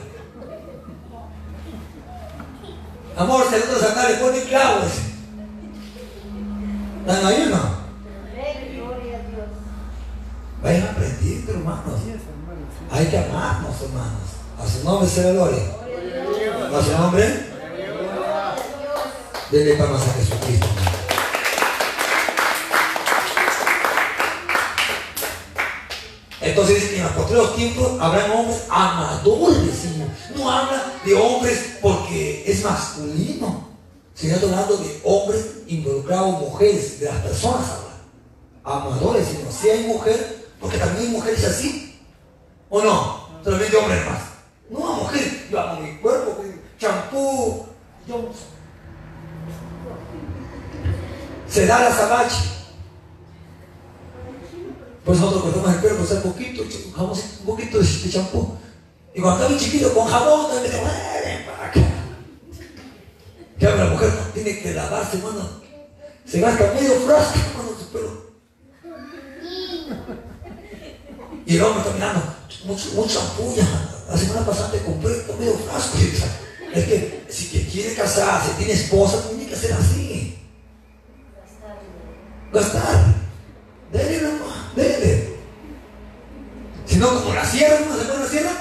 [3.16, 5.14] Amor, se otro sandalia, pone clavo ese.
[7.00, 7.84] ¿Están ahí o no?
[10.62, 12.00] Vayan aprendiendo, hermanos.
[12.90, 14.28] Hay que amarnos, hermanos.
[14.58, 15.62] A su nombre se gloria.
[16.74, 17.54] A su nombre.
[19.50, 20.66] Dele palmas a Jesucristo.
[26.54, 30.04] Entonces en los posteriores tiempos habrán hombres amadores sí
[30.36, 33.68] No habla de hombres porque es masculino,
[34.14, 37.66] sino está hablando de hombres involucrados, mujeres, de las personas
[38.62, 42.00] Amadores, sino si hay mujer, porque también hay mujeres así.
[42.70, 43.28] ¿O no?
[43.44, 44.22] Solamente hombres más.
[44.70, 46.42] No, mujer, yo amo mi cuerpo,
[46.78, 47.66] champú,
[48.08, 48.30] yo
[51.46, 52.63] se da la sabache.
[55.04, 58.56] Pues nosotros cortamos el pelo con un poquito, un de champú.
[59.14, 61.72] Y cuando estaba chiquito con jabón, también me para
[63.58, 65.62] Ya la mujer tiene que lavarse, hermano.
[66.24, 68.24] Se gasta medio frasco, hermano, su pelo.
[71.46, 72.22] Y el hombre está mirando,
[72.64, 73.66] mucho, mucha ampulla.
[74.08, 75.98] La semana pasada te compré medio frasco.
[76.72, 80.38] Es que si quiere casarse, tiene esposa, tiene que ser así.
[82.52, 83.14] Gastar.
[83.92, 84.33] Dele,
[84.76, 85.34] dele.
[86.86, 88.52] Si no, como la sierra, ¿no se la sierra?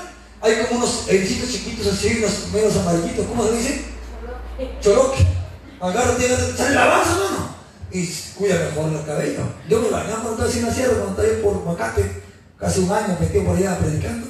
[0.41, 3.86] Hay como unos edificios chiquitos así, unos medios amarillitos, ¿cómo se dice?
[4.82, 5.26] Choroque.
[5.80, 6.15] Agarra,
[6.58, 7.56] sale la base, hermano.
[7.91, 9.43] Y cuida mejor el cabello.
[9.69, 12.23] Yo me bañaba cuando estaba en la sierra, cuando estaba por Macate,
[12.58, 14.28] casi un año metido por allá predicando.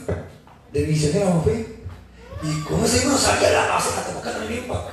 [0.72, 1.68] De misionero me fui.
[2.44, 4.92] Y con ese uno salía la base, la tocando bien para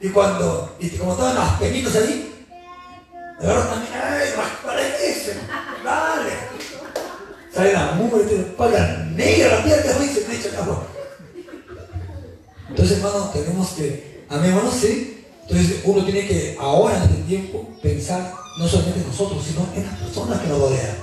[0.00, 2.46] Y cuando, y como estaban las penitas ahí,
[3.38, 4.28] agarró también, ¡ay,
[4.64, 5.34] parece!
[5.84, 6.32] ¡Dale!
[7.52, 10.78] Sale la mugre, te paga negra la piel que dice, me dice cabrón.
[12.70, 15.26] Entonces, hermano, tenemos que, a mi hermano, sí.
[15.42, 19.84] Entonces, uno tiene que, ahora en este tiempo, pensar no solamente en nosotros, sino en
[19.84, 20.96] las personas que nos rodean.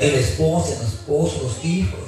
[0.00, 2.00] El esposo, el esposo, los hijos.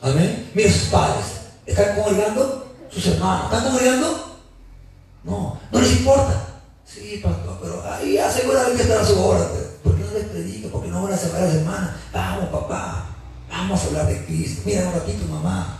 [0.00, 0.50] Amén.
[0.54, 1.24] Mira sus padres.
[1.66, 2.71] ¿Están congregando?
[2.92, 3.44] Sus hermanos.
[3.46, 4.38] ¿Están congregando?
[5.24, 6.52] No, no les importa.
[6.84, 9.46] Sí, pastor, pero ahí asegura que estará su hora.
[9.82, 10.68] ¿Por qué no les predico?
[10.68, 11.90] ¿Por qué no van a a las hermanas?
[12.12, 13.06] Vamos, papá.
[13.50, 14.62] Vamos a hablar de Cristo.
[14.64, 15.78] Mira un ratito, mamá.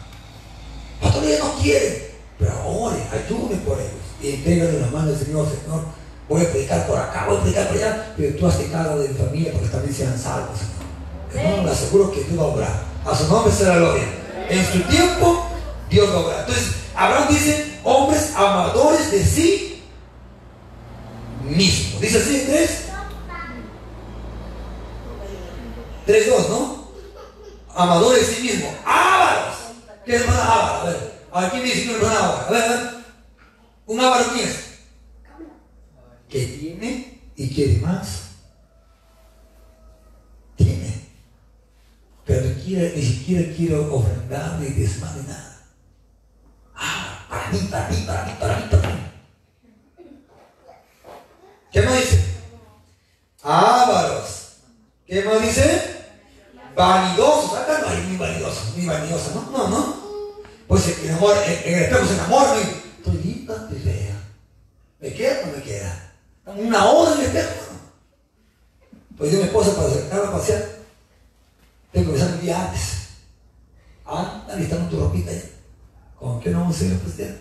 [1.01, 2.12] Pastor, ella no quiere.
[2.38, 3.92] Pero ore, ayúdenme por ellos.
[4.22, 5.85] Y entrégale las manos del Señor, Señor.
[6.29, 8.14] Voy a predicar por acá, voy a predicar por allá.
[8.16, 11.44] Pero tú has cargo de mi familia porque también sean salvos, Señor.
[11.46, 12.83] Hermano, le aseguro que Dios va a obrar.
[13.05, 14.05] A su nombre será gloria.
[14.48, 15.46] En su tiempo,
[15.90, 16.40] Dios va a obrar.
[16.40, 19.83] Entonces, Abraham dice, hombres amadores de sí
[21.43, 22.01] mismo.
[22.01, 22.85] Dice así, tres.
[26.07, 26.89] Tres, dos, ¿no?
[27.75, 28.75] Amadores de sí mismo.
[28.85, 29.57] Ávaros.
[30.05, 30.75] ¿Qué es hermana ávaro?
[30.75, 32.47] A ver, a ver, ¿quién dice que es ávaro?
[32.47, 32.91] A ver.
[33.87, 34.57] ¿Un ávaro quién es?
[36.29, 38.23] Que tiene y quiere más.
[40.57, 41.09] Tiene.
[42.25, 44.69] Pero ni, quiere, ni siquiera quiere ofrendar ni
[45.27, 45.52] nada.
[51.71, 52.25] ¿Qué más dice?
[53.43, 54.57] Ávaros.
[55.07, 56.05] ¿Qué más dice?
[56.75, 57.59] Vanidosos.
[57.59, 59.51] Acá no hay ni vanidosos, ni vanidosos, ¿no?
[59.51, 59.97] No, no.
[60.67, 64.17] Pues se enamora, en el espejo se enamora estoy linda, estoy fea.
[65.01, 66.12] ¿Me queda o no me queda?
[66.47, 67.73] Una hora en el espejo.
[69.19, 70.69] Pues yo mi esposa para acercarme a pasear,
[71.93, 73.09] tengo que empezar un día antes.
[74.07, 75.62] Ah, está tu ropita ya.
[76.23, 77.37] ¿Con qué no a ir a pasear?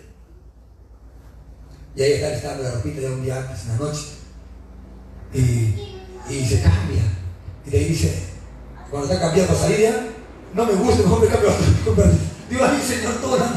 [1.94, 4.06] Y ahí está listando la ropita ya un día antes, en la noche.
[5.32, 5.38] Y,
[6.28, 7.02] y se cambia.
[7.64, 8.24] Y de ahí dice,
[8.90, 10.08] cuando está cambiando ya,
[10.52, 12.04] no me gusta, mejor me cambio otro.
[12.50, 13.50] Digo, ay Señor, todas las.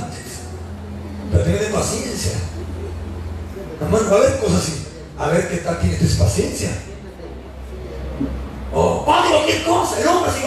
[1.31, 2.31] Pero tenés paciencia.
[3.81, 4.85] Hermano, va a haber cosas así.
[5.17, 6.69] A ver qué tal tienes paciencia.
[8.71, 10.41] O, oh, cualquier cosa, el hombre así,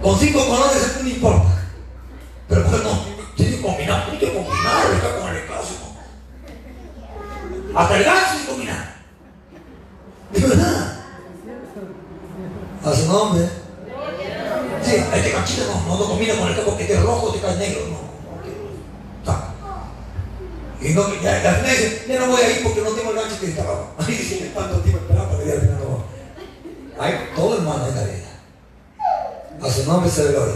[0.00, 1.53] con cinco colores no importa.
[2.48, 3.04] Pero pues no,
[3.36, 5.74] tiene que combinar, tiene que combinar, está con el caso.
[7.74, 8.94] Hasta el gas que combinar.
[10.32, 11.00] De verdad.
[12.84, 13.48] A su nombre.
[14.82, 17.56] Sí, hay que cachita no, no, combina con el capo que es rojo, te cae
[17.56, 18.04] negro, no.
[20.84, 21.64] Y no, ya, ya,
[22.06, 23.86] ya no voy a ir porque no tengo el gancho que estaba.
[23.98, 28.02] Ahí dice, ¿cuánto tiempo esperaba para que al final no Hay todo hermano en la
[28.02, 29.66] vida.
[29.66, 30.54] A su nombre se gloria.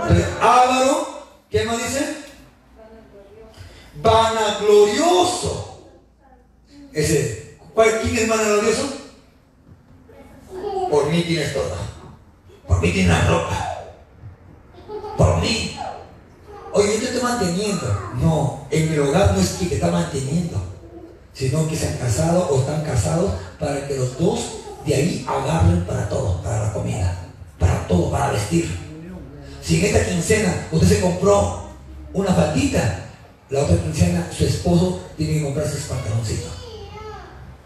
[0.00, 1.15] Entonces, Álvaro
[1.56, 2.16] ¿Qué más dice?
[4.02, 5.86] Vanaglorioso.
[6.92, 7.56] Ese,
[8.02, 8.92] ¿quién es vanaglorioso?
[10.90, 11.76] Por mí tienes todo.
[12.68, 13.74] Por mí tienes la ropa.
[15.16, 15.80] Por mí.
[16.74, 18.00] Oye, yo te estoy manteniendo.
[18.20, 20.60] No, en el hogar no es que te está manteniendo,
[21.32, 24.40] sino que se han casado o están casados para que los dos
[24.84, 27.16] de ahí agarren para todo, para la comida,
[27.58, 28.85] para todo, para vestir.
[29.66, 31.64] Si en esta quincena usted se compró
[32.12, 33.00] una faldita,
[33.50, 36.46] la otra quincena su esposo tiene que comprarse ese pantaloncito.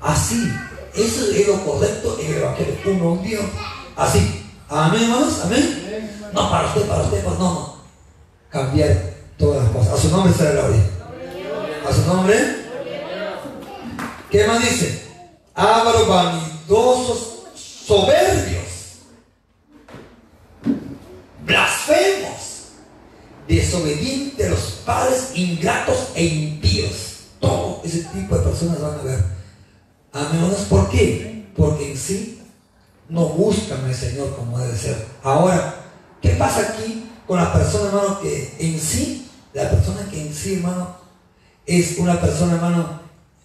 [0.01, 0.51] Así,
[0.95, 2.75] eso es lo correcto en el Evangelio.
[2.87, 3.45] Uno, un Dios.
[3.97, 4.47] Así.
[4.71, 5.41] Amén, hermanos.
[5.45, 6.11] Amén.
[6.33, 7.77] No, para usted, para usted, pues no, no.
[8.49, 8.97] Cambiar
[9.37, 9.93] todas las cosas.
[9.93, 10.83] A su nombre será gloria.
[11.87, 12.37] A su nombre.
[14.31, 15.03] ¿Qué más dice?
[15.55, 17.43] Ávaros vanidosos,
[17.87, 18.60] soberbios
[21.51, 22.69] blasfemos,
[23.47, 27.19] desobedientes a los padres, ingratos e impíos.
[27.41, 29.25] Todo ese tipo de personas van a ver.
[30.13, 30.55] Amén.
[30.69, 31.47] ¿Por qué?
[31.57, 32.41] Porque en sí
[33.09, 35.07] no buscan al Señor como debe ser.
[35.23, 35.81] Ahora,
[37.27, 40.97] con la persona, hermano, que en sí, la persona que en sí, hermano,
[41.65, 43.01] es una persona, hermano,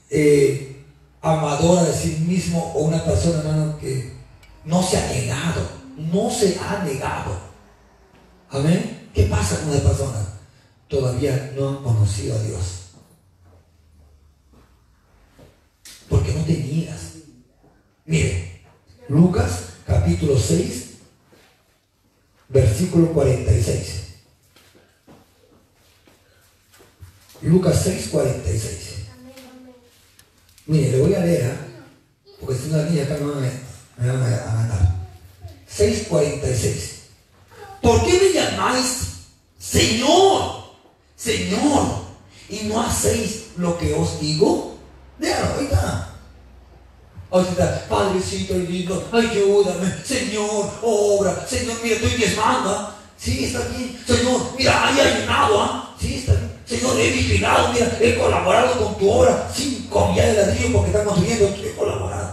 [0.10, 0.84] eh,
[1.22, 4.12] amadora de sí mismo o una persona, hermano, que
[4.64, 5.62] no se ha negado,
[5.98, 7.55] no se ha negado.
[8.50, 9.10] Amén.
[9.14, 10.26] ¿Qué pasa con esa persona?
[10.88, 12.62] Todavía no han conocido a Dios.
[16.10, 17.02] Porque no te niegas.
[18.06, 18.62] Mire,
[19.10, 20.90] Lucas capítulo 6,
[22.50, 24.04] versículo 46.
[27.42, 28.96] Lucas 6, 46.
[30.68, 31.58] Mire, le voy a leer, ¿eh?
[32.40, 33.52] porque si no la niña acá no me,
[33.98, 34.96] me van a ganar.
[35.70, 36.95] 6.46.
[37.86, 39.12] ¿Por qué me llamáis
[39.60, 40.64] Señor?
[41.16, 41.84] Señor.
[42.50, 44.76] Y no hacéis lo que os digo.
[45.20, 46.10] Déjalo, ahorita.
[47.30, 49.94] Ahorita, Padrecito lindo, ayúdame.
[50.04, 51.46] Señor, obra.
[51.48, 52.92] Señor, mira, estoy diezmando.
[53.18, 54.00] Sí, está bien.
[54.06, 55.62] Señor, mira, hay ayunado.
[55.62, 55.96] ¿ah?
[56.02, 56.52] Sí, está bien.
[56.66, 59.52] Señor, he vigilado, mira, he colaborado con tu obra.
[59.56, 62.25] Cinco millones de ladrillos porque están construyendo, he colaborado.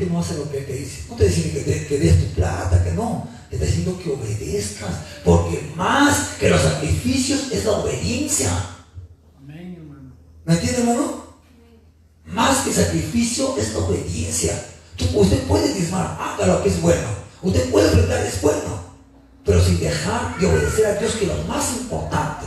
[0.00, 1.02] qué no hace lo que Él te dice?
[1.08, 3.28] No te dice que, que des tu plata, que no.
[3.50, 4.90] Te está diciendo que obedezcas.
[5.24, 8.50] Porque más que los sacrificios es la obediencia.
[9.38, 10.12] Amén, hermano.
[10.44, 11.24] ¿Me entiende, hermano?
[12.26, 14.64] Más que sacrificio es la obediencia.
[15.14, 17.08] usted puede diezmar, hágalo que es bueno.
[17.42, 18.80] Usted puede ofrendar, es bueno.
[19.44, 22.46] Pero sin dejar de obedecer a Dios, que es lo más importante.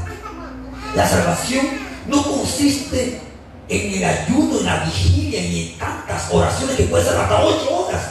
[0.95, 1.65] La salvación
[2.07, 3.19] no consiste
[3.69, 7.85] en el ayuno, en la vigilia y en tantas oraciones que pueden ser hasta ocho
[7.85, 8.03] horas,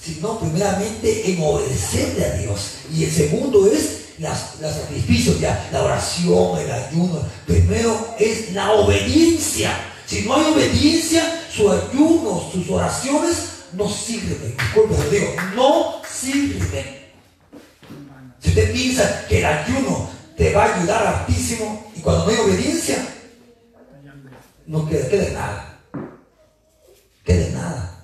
[0.00, 2.72] sino primeramente en obedecerle a Dios.
[2.92, 7.22] Y el segundo es las, los sacrificios, ya, la oración, el ayuno.
[7.46, 9.72] Primero es la obediencia.
[10.06, 13.36] Si no hay obediencia, su ayuno, sus oraciones
[13.72, 14.56] no sirven.
[14.58, 17.02] Disculpe, digo, no sirven.
[18.40, 22.38] Si usted piensa que el ayuno te va a ayudar hartísimo y cuando no hay
[22.38, 22.96] obediencia,
[24.66, 25.78] no queda nada.
[27.24, 28.02] Queda nada.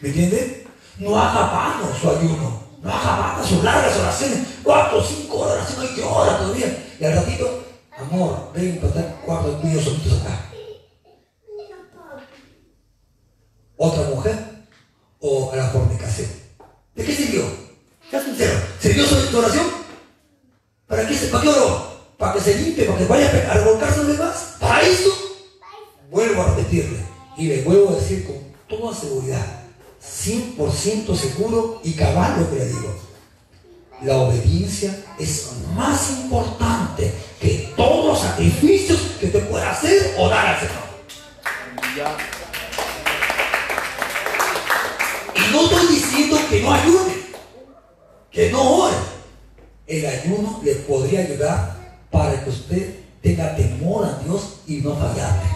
[0.00, 0.66] ¿Me entiende?
[0.98, 2.62] No haga vano su ayuno.
[2.82, 4.46] No haga vano sus largas oraciones.
[4.62, 6.86] Cuatro, cinco horas, no hay que hora todavía.
[6.98, 7.64] Y al ratito,
[7.98, 10.46] amor, ven para estar cuatro tuyos solitos acá.
[13.76, 14.36] Otra mujer
[15.20, 16.28] o a la fornicación.
[16.94, 17.44] ¿De qué sirvió?
[18.12, 18.60] Ya sincero.
[18.78, 19.66] ¿Sirvió su oración?
[20.86, 21.89] ¿Para qué, ¿Para qué oró?
[22.20, 22.84] ¿Para que se limpie?
[22.84, 24.56] ¿Para que vaya a revolcarse los demás?
[24.60, 25.08] ¿Para eso?
[26.10, 26.98] Vuelvo a repetirle
[27.38, 28.36] y le vuelvo a decir con
[28.68, 29.42] toda seguridad,
[30.04, 32.94] 100% seguro y cabal lo que le digo.
[34.02, 40.46] La obediencia es más importante que todos los sacrificios que te pueda hacer o dar
[40.46, 40.90] al Señor.
[45.36, 47.12] Y no estoy diciendo que no ayude,
[48.30, 48.96] que no ore.
[49.86, 51.79] El ayuno le podría ayudar
[52.10, 55.50] para que usted tenga temor a Dios y no fallarle.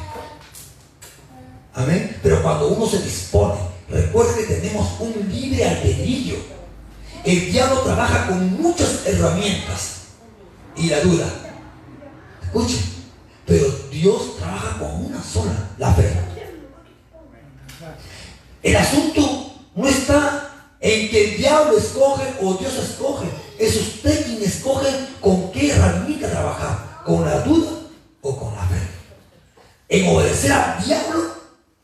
[1.74, 2.16] Amén.
[2.22, 3.54] Pero cuando uno se dispone,
[3.88, 6.36] recuerde que tenemos un libre albedrío.
[7.24, 10.02] El diablo trabaja con muchas herramientas
[10.76, 11.26] y la duda.
[12.42, 12.80] Escuche,
[13.46, 16.12] pero Dios trabaja con una sola, la fe.
[18.62, 23.26] El asunto no está en que el diablo escoge o Dios escoge.
[23.58, 24.88] Es usted quien escoge
[25.20, 25.43] con
[27.04, 27.70] con la duda
[28.22, 28.80] o con la fe.
[29.88, 31.34] En obedecer al diablo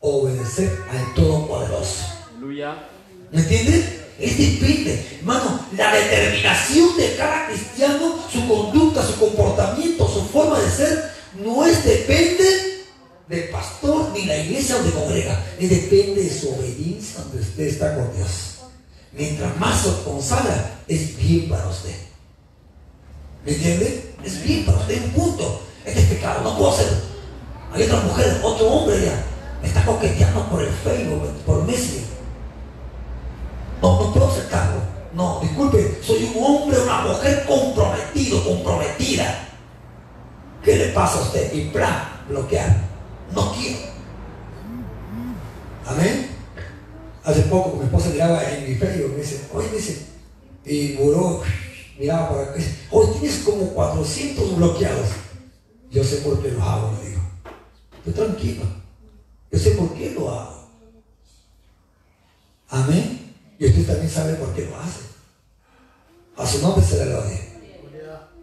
[0.01, 2.03] obedecer al Todopoderoso.
[3.31, 3.85] ¿Me entiendes?
[4.19, 10.69] Es depende, hermano, la determinación de cada cristiano, su conducta, su comportamiento, su forma de
[10.69, 11.11] ser,
[11.43, 12.83] no es depende
[13.27, 17.95] del pastor ni la iglesia donde congrega, es depende de su obediencia donde usted está
[17.95, 18.57] con Dios.
[19.13, 21.95] Mientras más se consagra, es bien para usted.
[23.45, 24.10] ¿Me entiende?
[24.23, 25.61] Es bien para usted, un punto.
[25.85, 26.97] Este es pecado, no puedo hacerlo.
[27.73, 29.23] Hay otra mujer, otro hombre ya
[29.61, 32.05] me está coqueteando por el Facebook, por Messi.
[33.81, 34.81] No, no puedo aceptarlo.
[35.13, 39.47] No, disculpe, soy un hombre, una mujer comprometido, comprometida.
[40.63, 41.53] ¿Qué le pasa a usted?
[41.53, 42.77] Y plan, bloquear.
[43.33, 43.79] No quiero.
[45.87, 46.29] Amén.
[47.23, 50.05] Hace poco mi esposa miraba en mi Facebook y me dice, oye, dice,
[50.65, 51.41] y buró,
[52.01, 55.07] miraba para acá, hoy tienes como 400 bloqueados.
[55.91, 57.21] Yo sé por qué los hago, le digo.
[57.97, 58.63] Estoy tranquilo.
[59.51, 60.67] Yo sé por qué lo hago.
[62.69, 63.35] Amén.
[63.59, 65.01] Y usted también sabe por qué lo hace.
[66.37, 67.39] A su nombre se le gloria.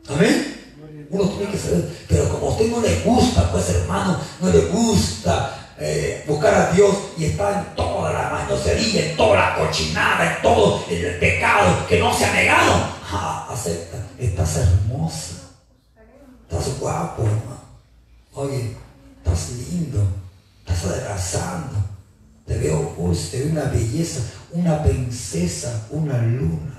[0.09, 1.07] Amén.
[1.11, 1.89] Uno tiene que saber.
[2.07, 6.73] Pero como a usted no le gusta, pues hermano, no le gusta eh, buscar a
[6.73, 11.87] Dios y está en toda la manosería, en toda la cochinada, en todo el pecado
[11.89, 12.98] que no se ha negado.
[13.11, 13.99] Acepta.
[14.19, 15.35] Estás hermosa.
[16.49, 17.61] Estás guapo, hermano.
[18.35, 18.77] Oye,
[19.17, 20.07] estás lindo.
[20.67, 21.77] Estás adelgazando.
[22.47, 22.95] Te veo,
[23.31, 24.21] te veo una belleza,
[24.53, 26.75] una princesa, una luna.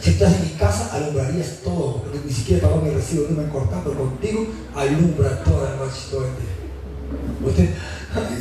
[0.00, 2.04] Si estás en mi casa, alumbrarías todo.
[2.24, 6.24] Ni siquiera pagó mi recibo, no me cortado, pero contigo alumbra toda la noche, todo
[6.26, 7.48] el día.
[7.48, 7.74] Usted,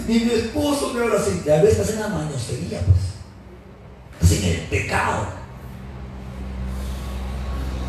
[0.07, 1.41] ni mi esposo me habla así.
[1.45, 4.21] Ya ves, estás en la mañosería, pues.
[4.21, 5.40] Estás en el pecado.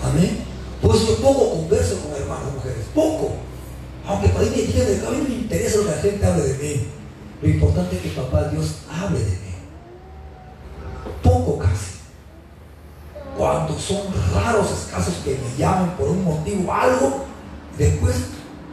[0.04, 0.44] Amén.
[0.80, 3.32] Pues yo poco converso con hermanas mujeres, poco.
[4.06, 6.58] Aunque para mí me digan, a mí me interesa lo que la gente hable de
[6.58, 6.86] mí.
[7.40, 9.54] Lo importante es que papá Dios hable de mí.
[11.22, 11.92] Poco casi.
[13.36, 17.24] Cuando son raros escasos que me llaman por un motivo, algo,
[17.78, 18.16] después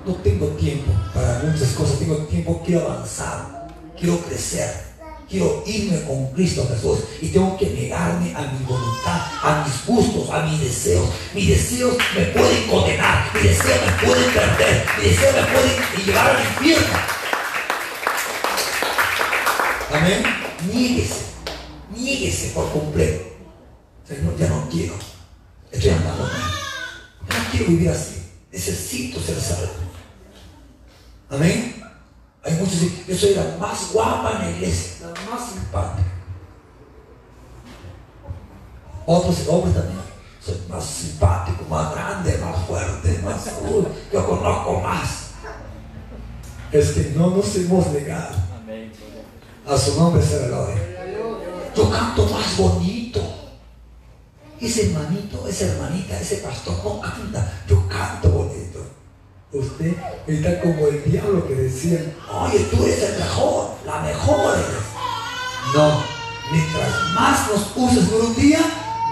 [0.06, 3.68] no tengo tiempo para muchas cosas, tengo tiempo, quiero avanzar,
[3.98, 4.89] quiero crecer,
[5.30, 10.30] quiero irme con Cristo Jesús y tengo que negarme a mi voluntad, a mis gustos,
[10.32, 11.08] a mis deseos.
[11.34, 16.36] Mis deseos me pueden condenar, mis deseos me pueden perder, mis deseos me pueden llevar
[16.36, 16.98] al infierno.
[19.94, 20.24] Amén.
[20.72, 21.22] Niéguese,
[21.96, 23.30] niéguese por completo.
[24.08, 24.96] Señor, ya no quiero.
[25.72, 26.32] Estoy andando mal.
[27.30, 28.24] No quiero vivir así.
[28.52, 29.72] Necesito ser salvo.
[31.30, 31.80] Amén.
[32.44, 36.10] Hay muchos que yo soy la más guapa en la iglesia, más simpática.
[39.06, 40.00] Otros hombres también.
[40.40, 43.90] Soy más simpático, más grande, más fuerte, más seguro.
[44.14, 45.32] Yo conozco más.
[46.72, 48.36] Es que no nos hemos negado.
[49.68, 50.78] A su nombre se gloria.
[51.76, 53.22] Yo canto más bonito.
[54.60, 57.62] Ese hermanito, esa hermanita, ese pastor no canta.
[57.68, 58.80] Yo canto bonito.
[59.52, 59.96] Usted
[60.28, 62.00] está como el diablo que decía,
[62.32, 64.56] oye, tú eres el mejor, la mejor.
[65.76, 66.04] No,
[66.52, 68.60] mientras más nos uses por un día,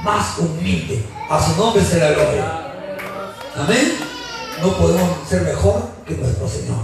[0.04, 1.06] más humilde.
[1.30, 2.74] A su nombre será gloria.
[3.56, 3.94] Amén.
[4.62, 6.80] No podemos ser mejor que nuestro Señor.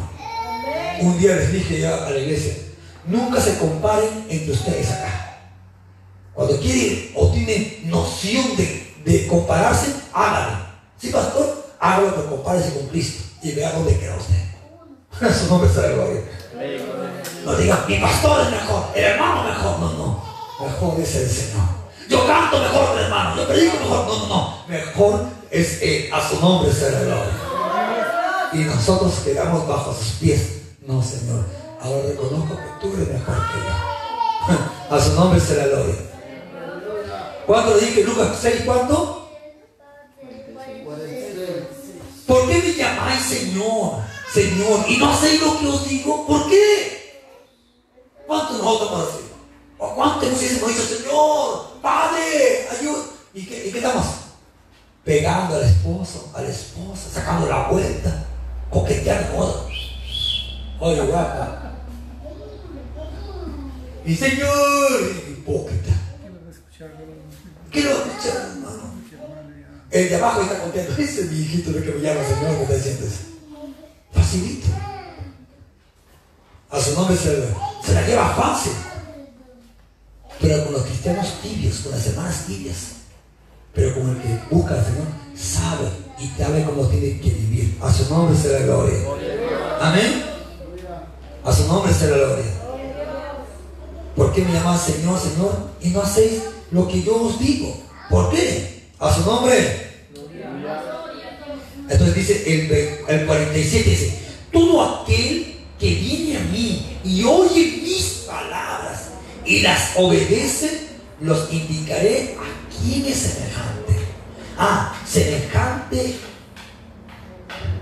[1.01, 2.53] Un día les dije ya a la iglesia,
[3.05, 5.39] nunca se comparen entre ustedes acá.
[6.33, 10.57] Cuando quiere o tiene noción de, de compararse, hágalo.
[10.97, 15.33] Sí, pastor, hágalo, pero compárese con Cristo y vea dónde queda usted.
[15.39, 16.21] Su nombre sea gloria.
[17.45, 19.79] No diga, mi pastor es mejor, el hermano mejor.
[19.79, 20.23] No, no.
[20.65, 21.65] Mejor es el Señor.
[22.07, 24.07] Yo canto mejor que el hermano, yo predico mejor.
[24.07, 24.57] No, no, no.
[24.67, 26.09] Mejor es Él.
[26.13, 27.33] A su nombre la gloria.
[28.53, 30.61] Y nosotros quedamos bajo sus pies.
[30.85, 31.45] No, Señor.
[31.81, 34.95] Ahora reconozco que tú eres mejor que yo.
[34.95, 35.95] A su nombre sea la gloria.
[37.45, 38.61] ¿Cuánto le dije Lucas 6?
[38.65, 39.29] ¿Cuánto?
[42.25, 44.01] ¿Por qué me llamáis Señor,
[44.33, 44.85] Señor?
[44.87, 46.25] Y no hacéis lo que os digo.
[46.25, 47.02] ¿Por qué?
[48.27, 49.31] ¿Cuánto nosotros podemos decir?
[49.77, 53.03] ¿O cuánto hemos dicho, Señor, Padre, ayuda?
[53.33, 54.05] ¿Y qué, ¿Y qué estamos?
[55.03, 58.25] Pegando al esposo, a la esposa, sacando la vuelta,
[58.69, 59.67] coqueteando.
[60.79, 61.73] Oye, guapa.
[64.05, 64.91] Mi Señor,
[65.29, 65.91] hipócrita.
[67.71, 68.93] ¿Qué lo escuchar, hermano?
[69.89, 70.93] El de abajo está contento.
[70.93, 73.19] Ese es mi hijito lo que me llama Señor, que está diciendo eso.
[74.11, 74.67] Facilito.
[76.69, 77.47] A su nombre se,
[77.85, 78.73] se la lleva fácil.
[80.41, 82.77] Pero con los cristianos tibios, con las hermanas tibias.
[83.73, 87.77] Pero con el que busca al Señor, sabe y sabe cómo tiene que vivir.
[87.81, 88.99] A su nombre se la gloria.
[89.81, 90.23] Amén.
[91.43, 92.45] A su nombre se la gloria.
[94.15, 95.71] ¿Por qué me llaman Señor, Señor?
[95.81, 97.75] Y no hacéis lo que yo os digo.
[98.09, 98.83] ¿Por qué?
[98.99, 99.91] A su nombre.
[101.89, 104.19] Entonces dice el, 47, dice,
[104.51, 109.09] todo aquel que viene a mí y oye mis palabras
[109.45, 110.87] y las obedece,
[111.19, 113.93] los indicaré a quién es semejante.
[114.57, 116.15] Ah, semejante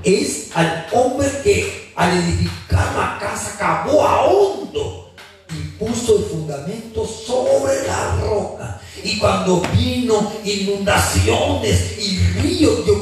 [0.04, 5.14] es al hombre que al edificar la casa acabó a hondo
[5.50, 8.82] y puso el fundamento sobre la roca.
[9.04, 13.02] Y cuando vino inundaciones y ríos, dio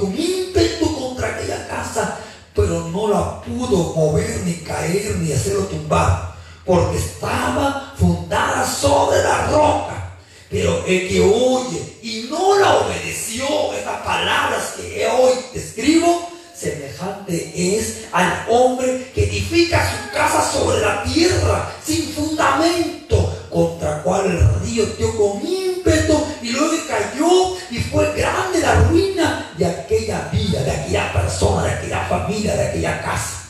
[3.10, 6.36] la pudo mover, ni caer, ni hacerlo tumbar,
[6.66, 10.16] porque estaba fundada sobre la roca.
[10.50, 18.06] Pero el que oye y no la obedeció, estas palabras que hoy escribo, semejante es
[18.12, 24.86] al hombre que edifica su casa sobre la tierra sin fundamento, contra cual el río
[24.98, 30.72] dio con ímpetu y luego cayó y fue grande la ruina de aquella vida, de
[30.72, 33.44] aquella persona, de aquella familia, de aquella casa.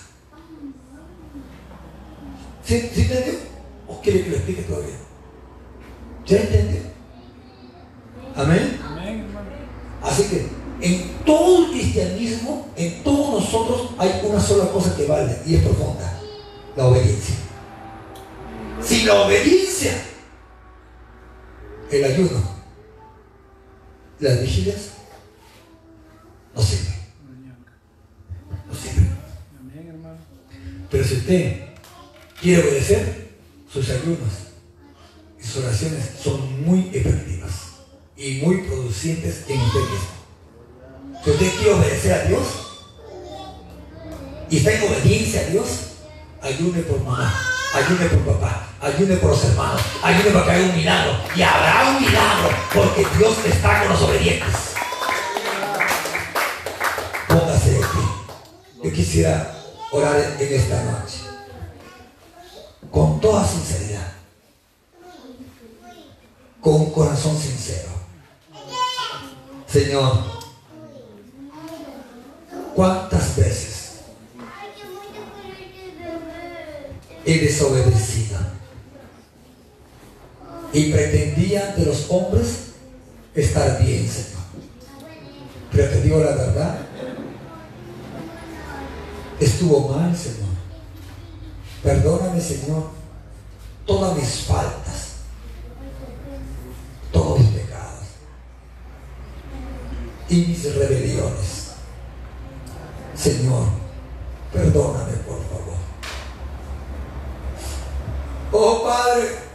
[2.66, 3.34] ¿Sí, ¿sí entendió?
[3.88, 4.96] ¿O quiere que lo explique todavía?
[6.26, 6.82] ¿Ya entendió?
[8.36, 8.80] Amén.
[10.02, 10.48] Así que
[10.82, 15.64] en todo el cristianismo, en todos nosotros hay una sola cosa que vale y es
[15.64, 16.20] profunda,
[16.76, 17.36] la obediencia.
[18.82, 19.92] Sin la obediencia,
[21.92, 22.59] el ayuno,
[24.20, 24.90] las vigilias,
[26.56, 26.96] no sirven.
[28.68, 29.18] No sirven.
[30.92, 31.66] Pero si usted
[32.42, 33.30] quiere obedecer,
[33.72, 34.30] sus ayunos
[35.40, 37.52] y sus oraciones son muy efectivas
[38.18, 40.20] y muy producentes en usted mismo.
[41.24, 42.44] Si usted quiere obedecer a Dios
[44.50, 45.68] y está en obediencia a Dios,
[46.42, 47.34] ayune por mamá,
[47.76, 51.12] ayune por papá, ayune por los hermanos, ayune para que haya un milagro.
[51.36, 54.56] Y habrá un milagro porque Dios está con los obedientes.
[57.28, 58.84] Póngase de pie.
[58.84, 59.56] Yo quisiera
[59.92, 61.20] orar en esta noche
[62.92, 64.14] con toda sinceridad,
[66.62, 67.90] con un corazón sincero.
[69.68, 70.40] Señor,
[72.80, 74.00] ¿Cuántas veces
[77.26, 78.59] he desobedecido?
[80.72, 82.70] Y pretendía ante los hombres
[83.34, 84.40] estar bien, Señor.
[85.72, 86.80] Pero te digo la verdad,
[89.40, 90.50] estuvo mal, Señor.
[91.84, 92.90] Perdóname, Señor,
[93.86, 95.14] todas mis faltas,
[97.12, 98.06] todos mis pecados
[100.30, 101.70] y mis rebeliones.
[103.16, 103.66] Señor,
[104.54, 105.78] perdóname por favor.
[108.52, 109.49] Oh Padre,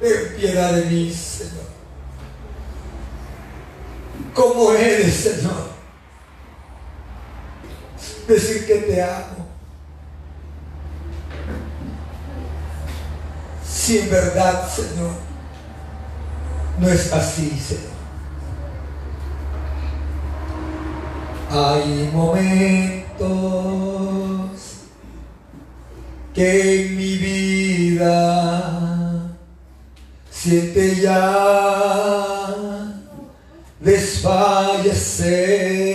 [0.00, 1.68] ten piedad de mí, Señor.
[4.34, 5.68] ¿Cómo eres, Señor?
[8.28, 9.46] Decir que te amo.
[13.66, 15.12] Si en verdad, Señor,
[16.78, 17.98] no es así, Señor.
[21.50, 23.08] Hay momentos
[26.34, 28.97] que en mi vida
[30.40, 32.54] siente ya
[33.80, 35.87] desfallecer.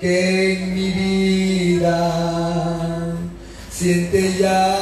[0.00, 3.14] Que en mi vida
[3.70, 4.78] siente ya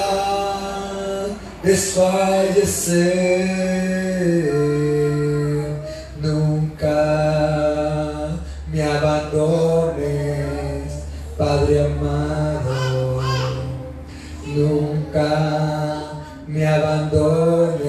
[1.63, 3.55] desfallecer.
[6.21, 6.97] Nunca
[8.73, 10.03] me abandones,
[11.39, 13.23] Padre amado.
[14.47, 15.31] Nunca
[16.47, 17.85] me abandones,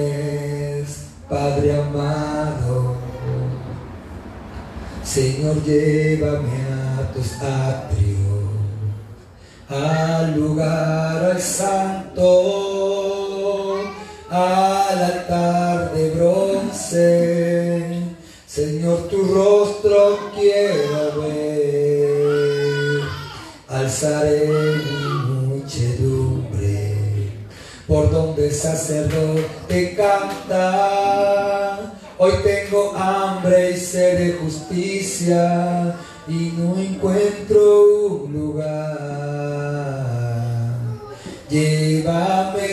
[1.28, 2.96] Padre amado.
[5.04, 6.55] Señor, llévame
[7.46, 8.44] a tus atrios,
[9.68, 12.76] al lugar al santo
[14.30, 18.02] al altar de bronce.
[18.46, 23.02] Señor, tu rostro quiero ver.
[23.68, 26.94] Alzaré mi muchedumbre
[27.86, 31.92] por donde el sacerdote canta.
[32.18, 35.94] Hoy tengo hambre y sed de justicia
[36.28, 37.84] y no encuentro
[38.24, 39.76] un lugar.
[41.48, 42.66] Llévame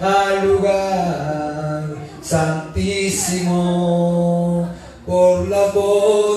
[0.00, 1.84] al lugar
[2.22, 3.54] santísimo
[5.04, 6.33] por la voz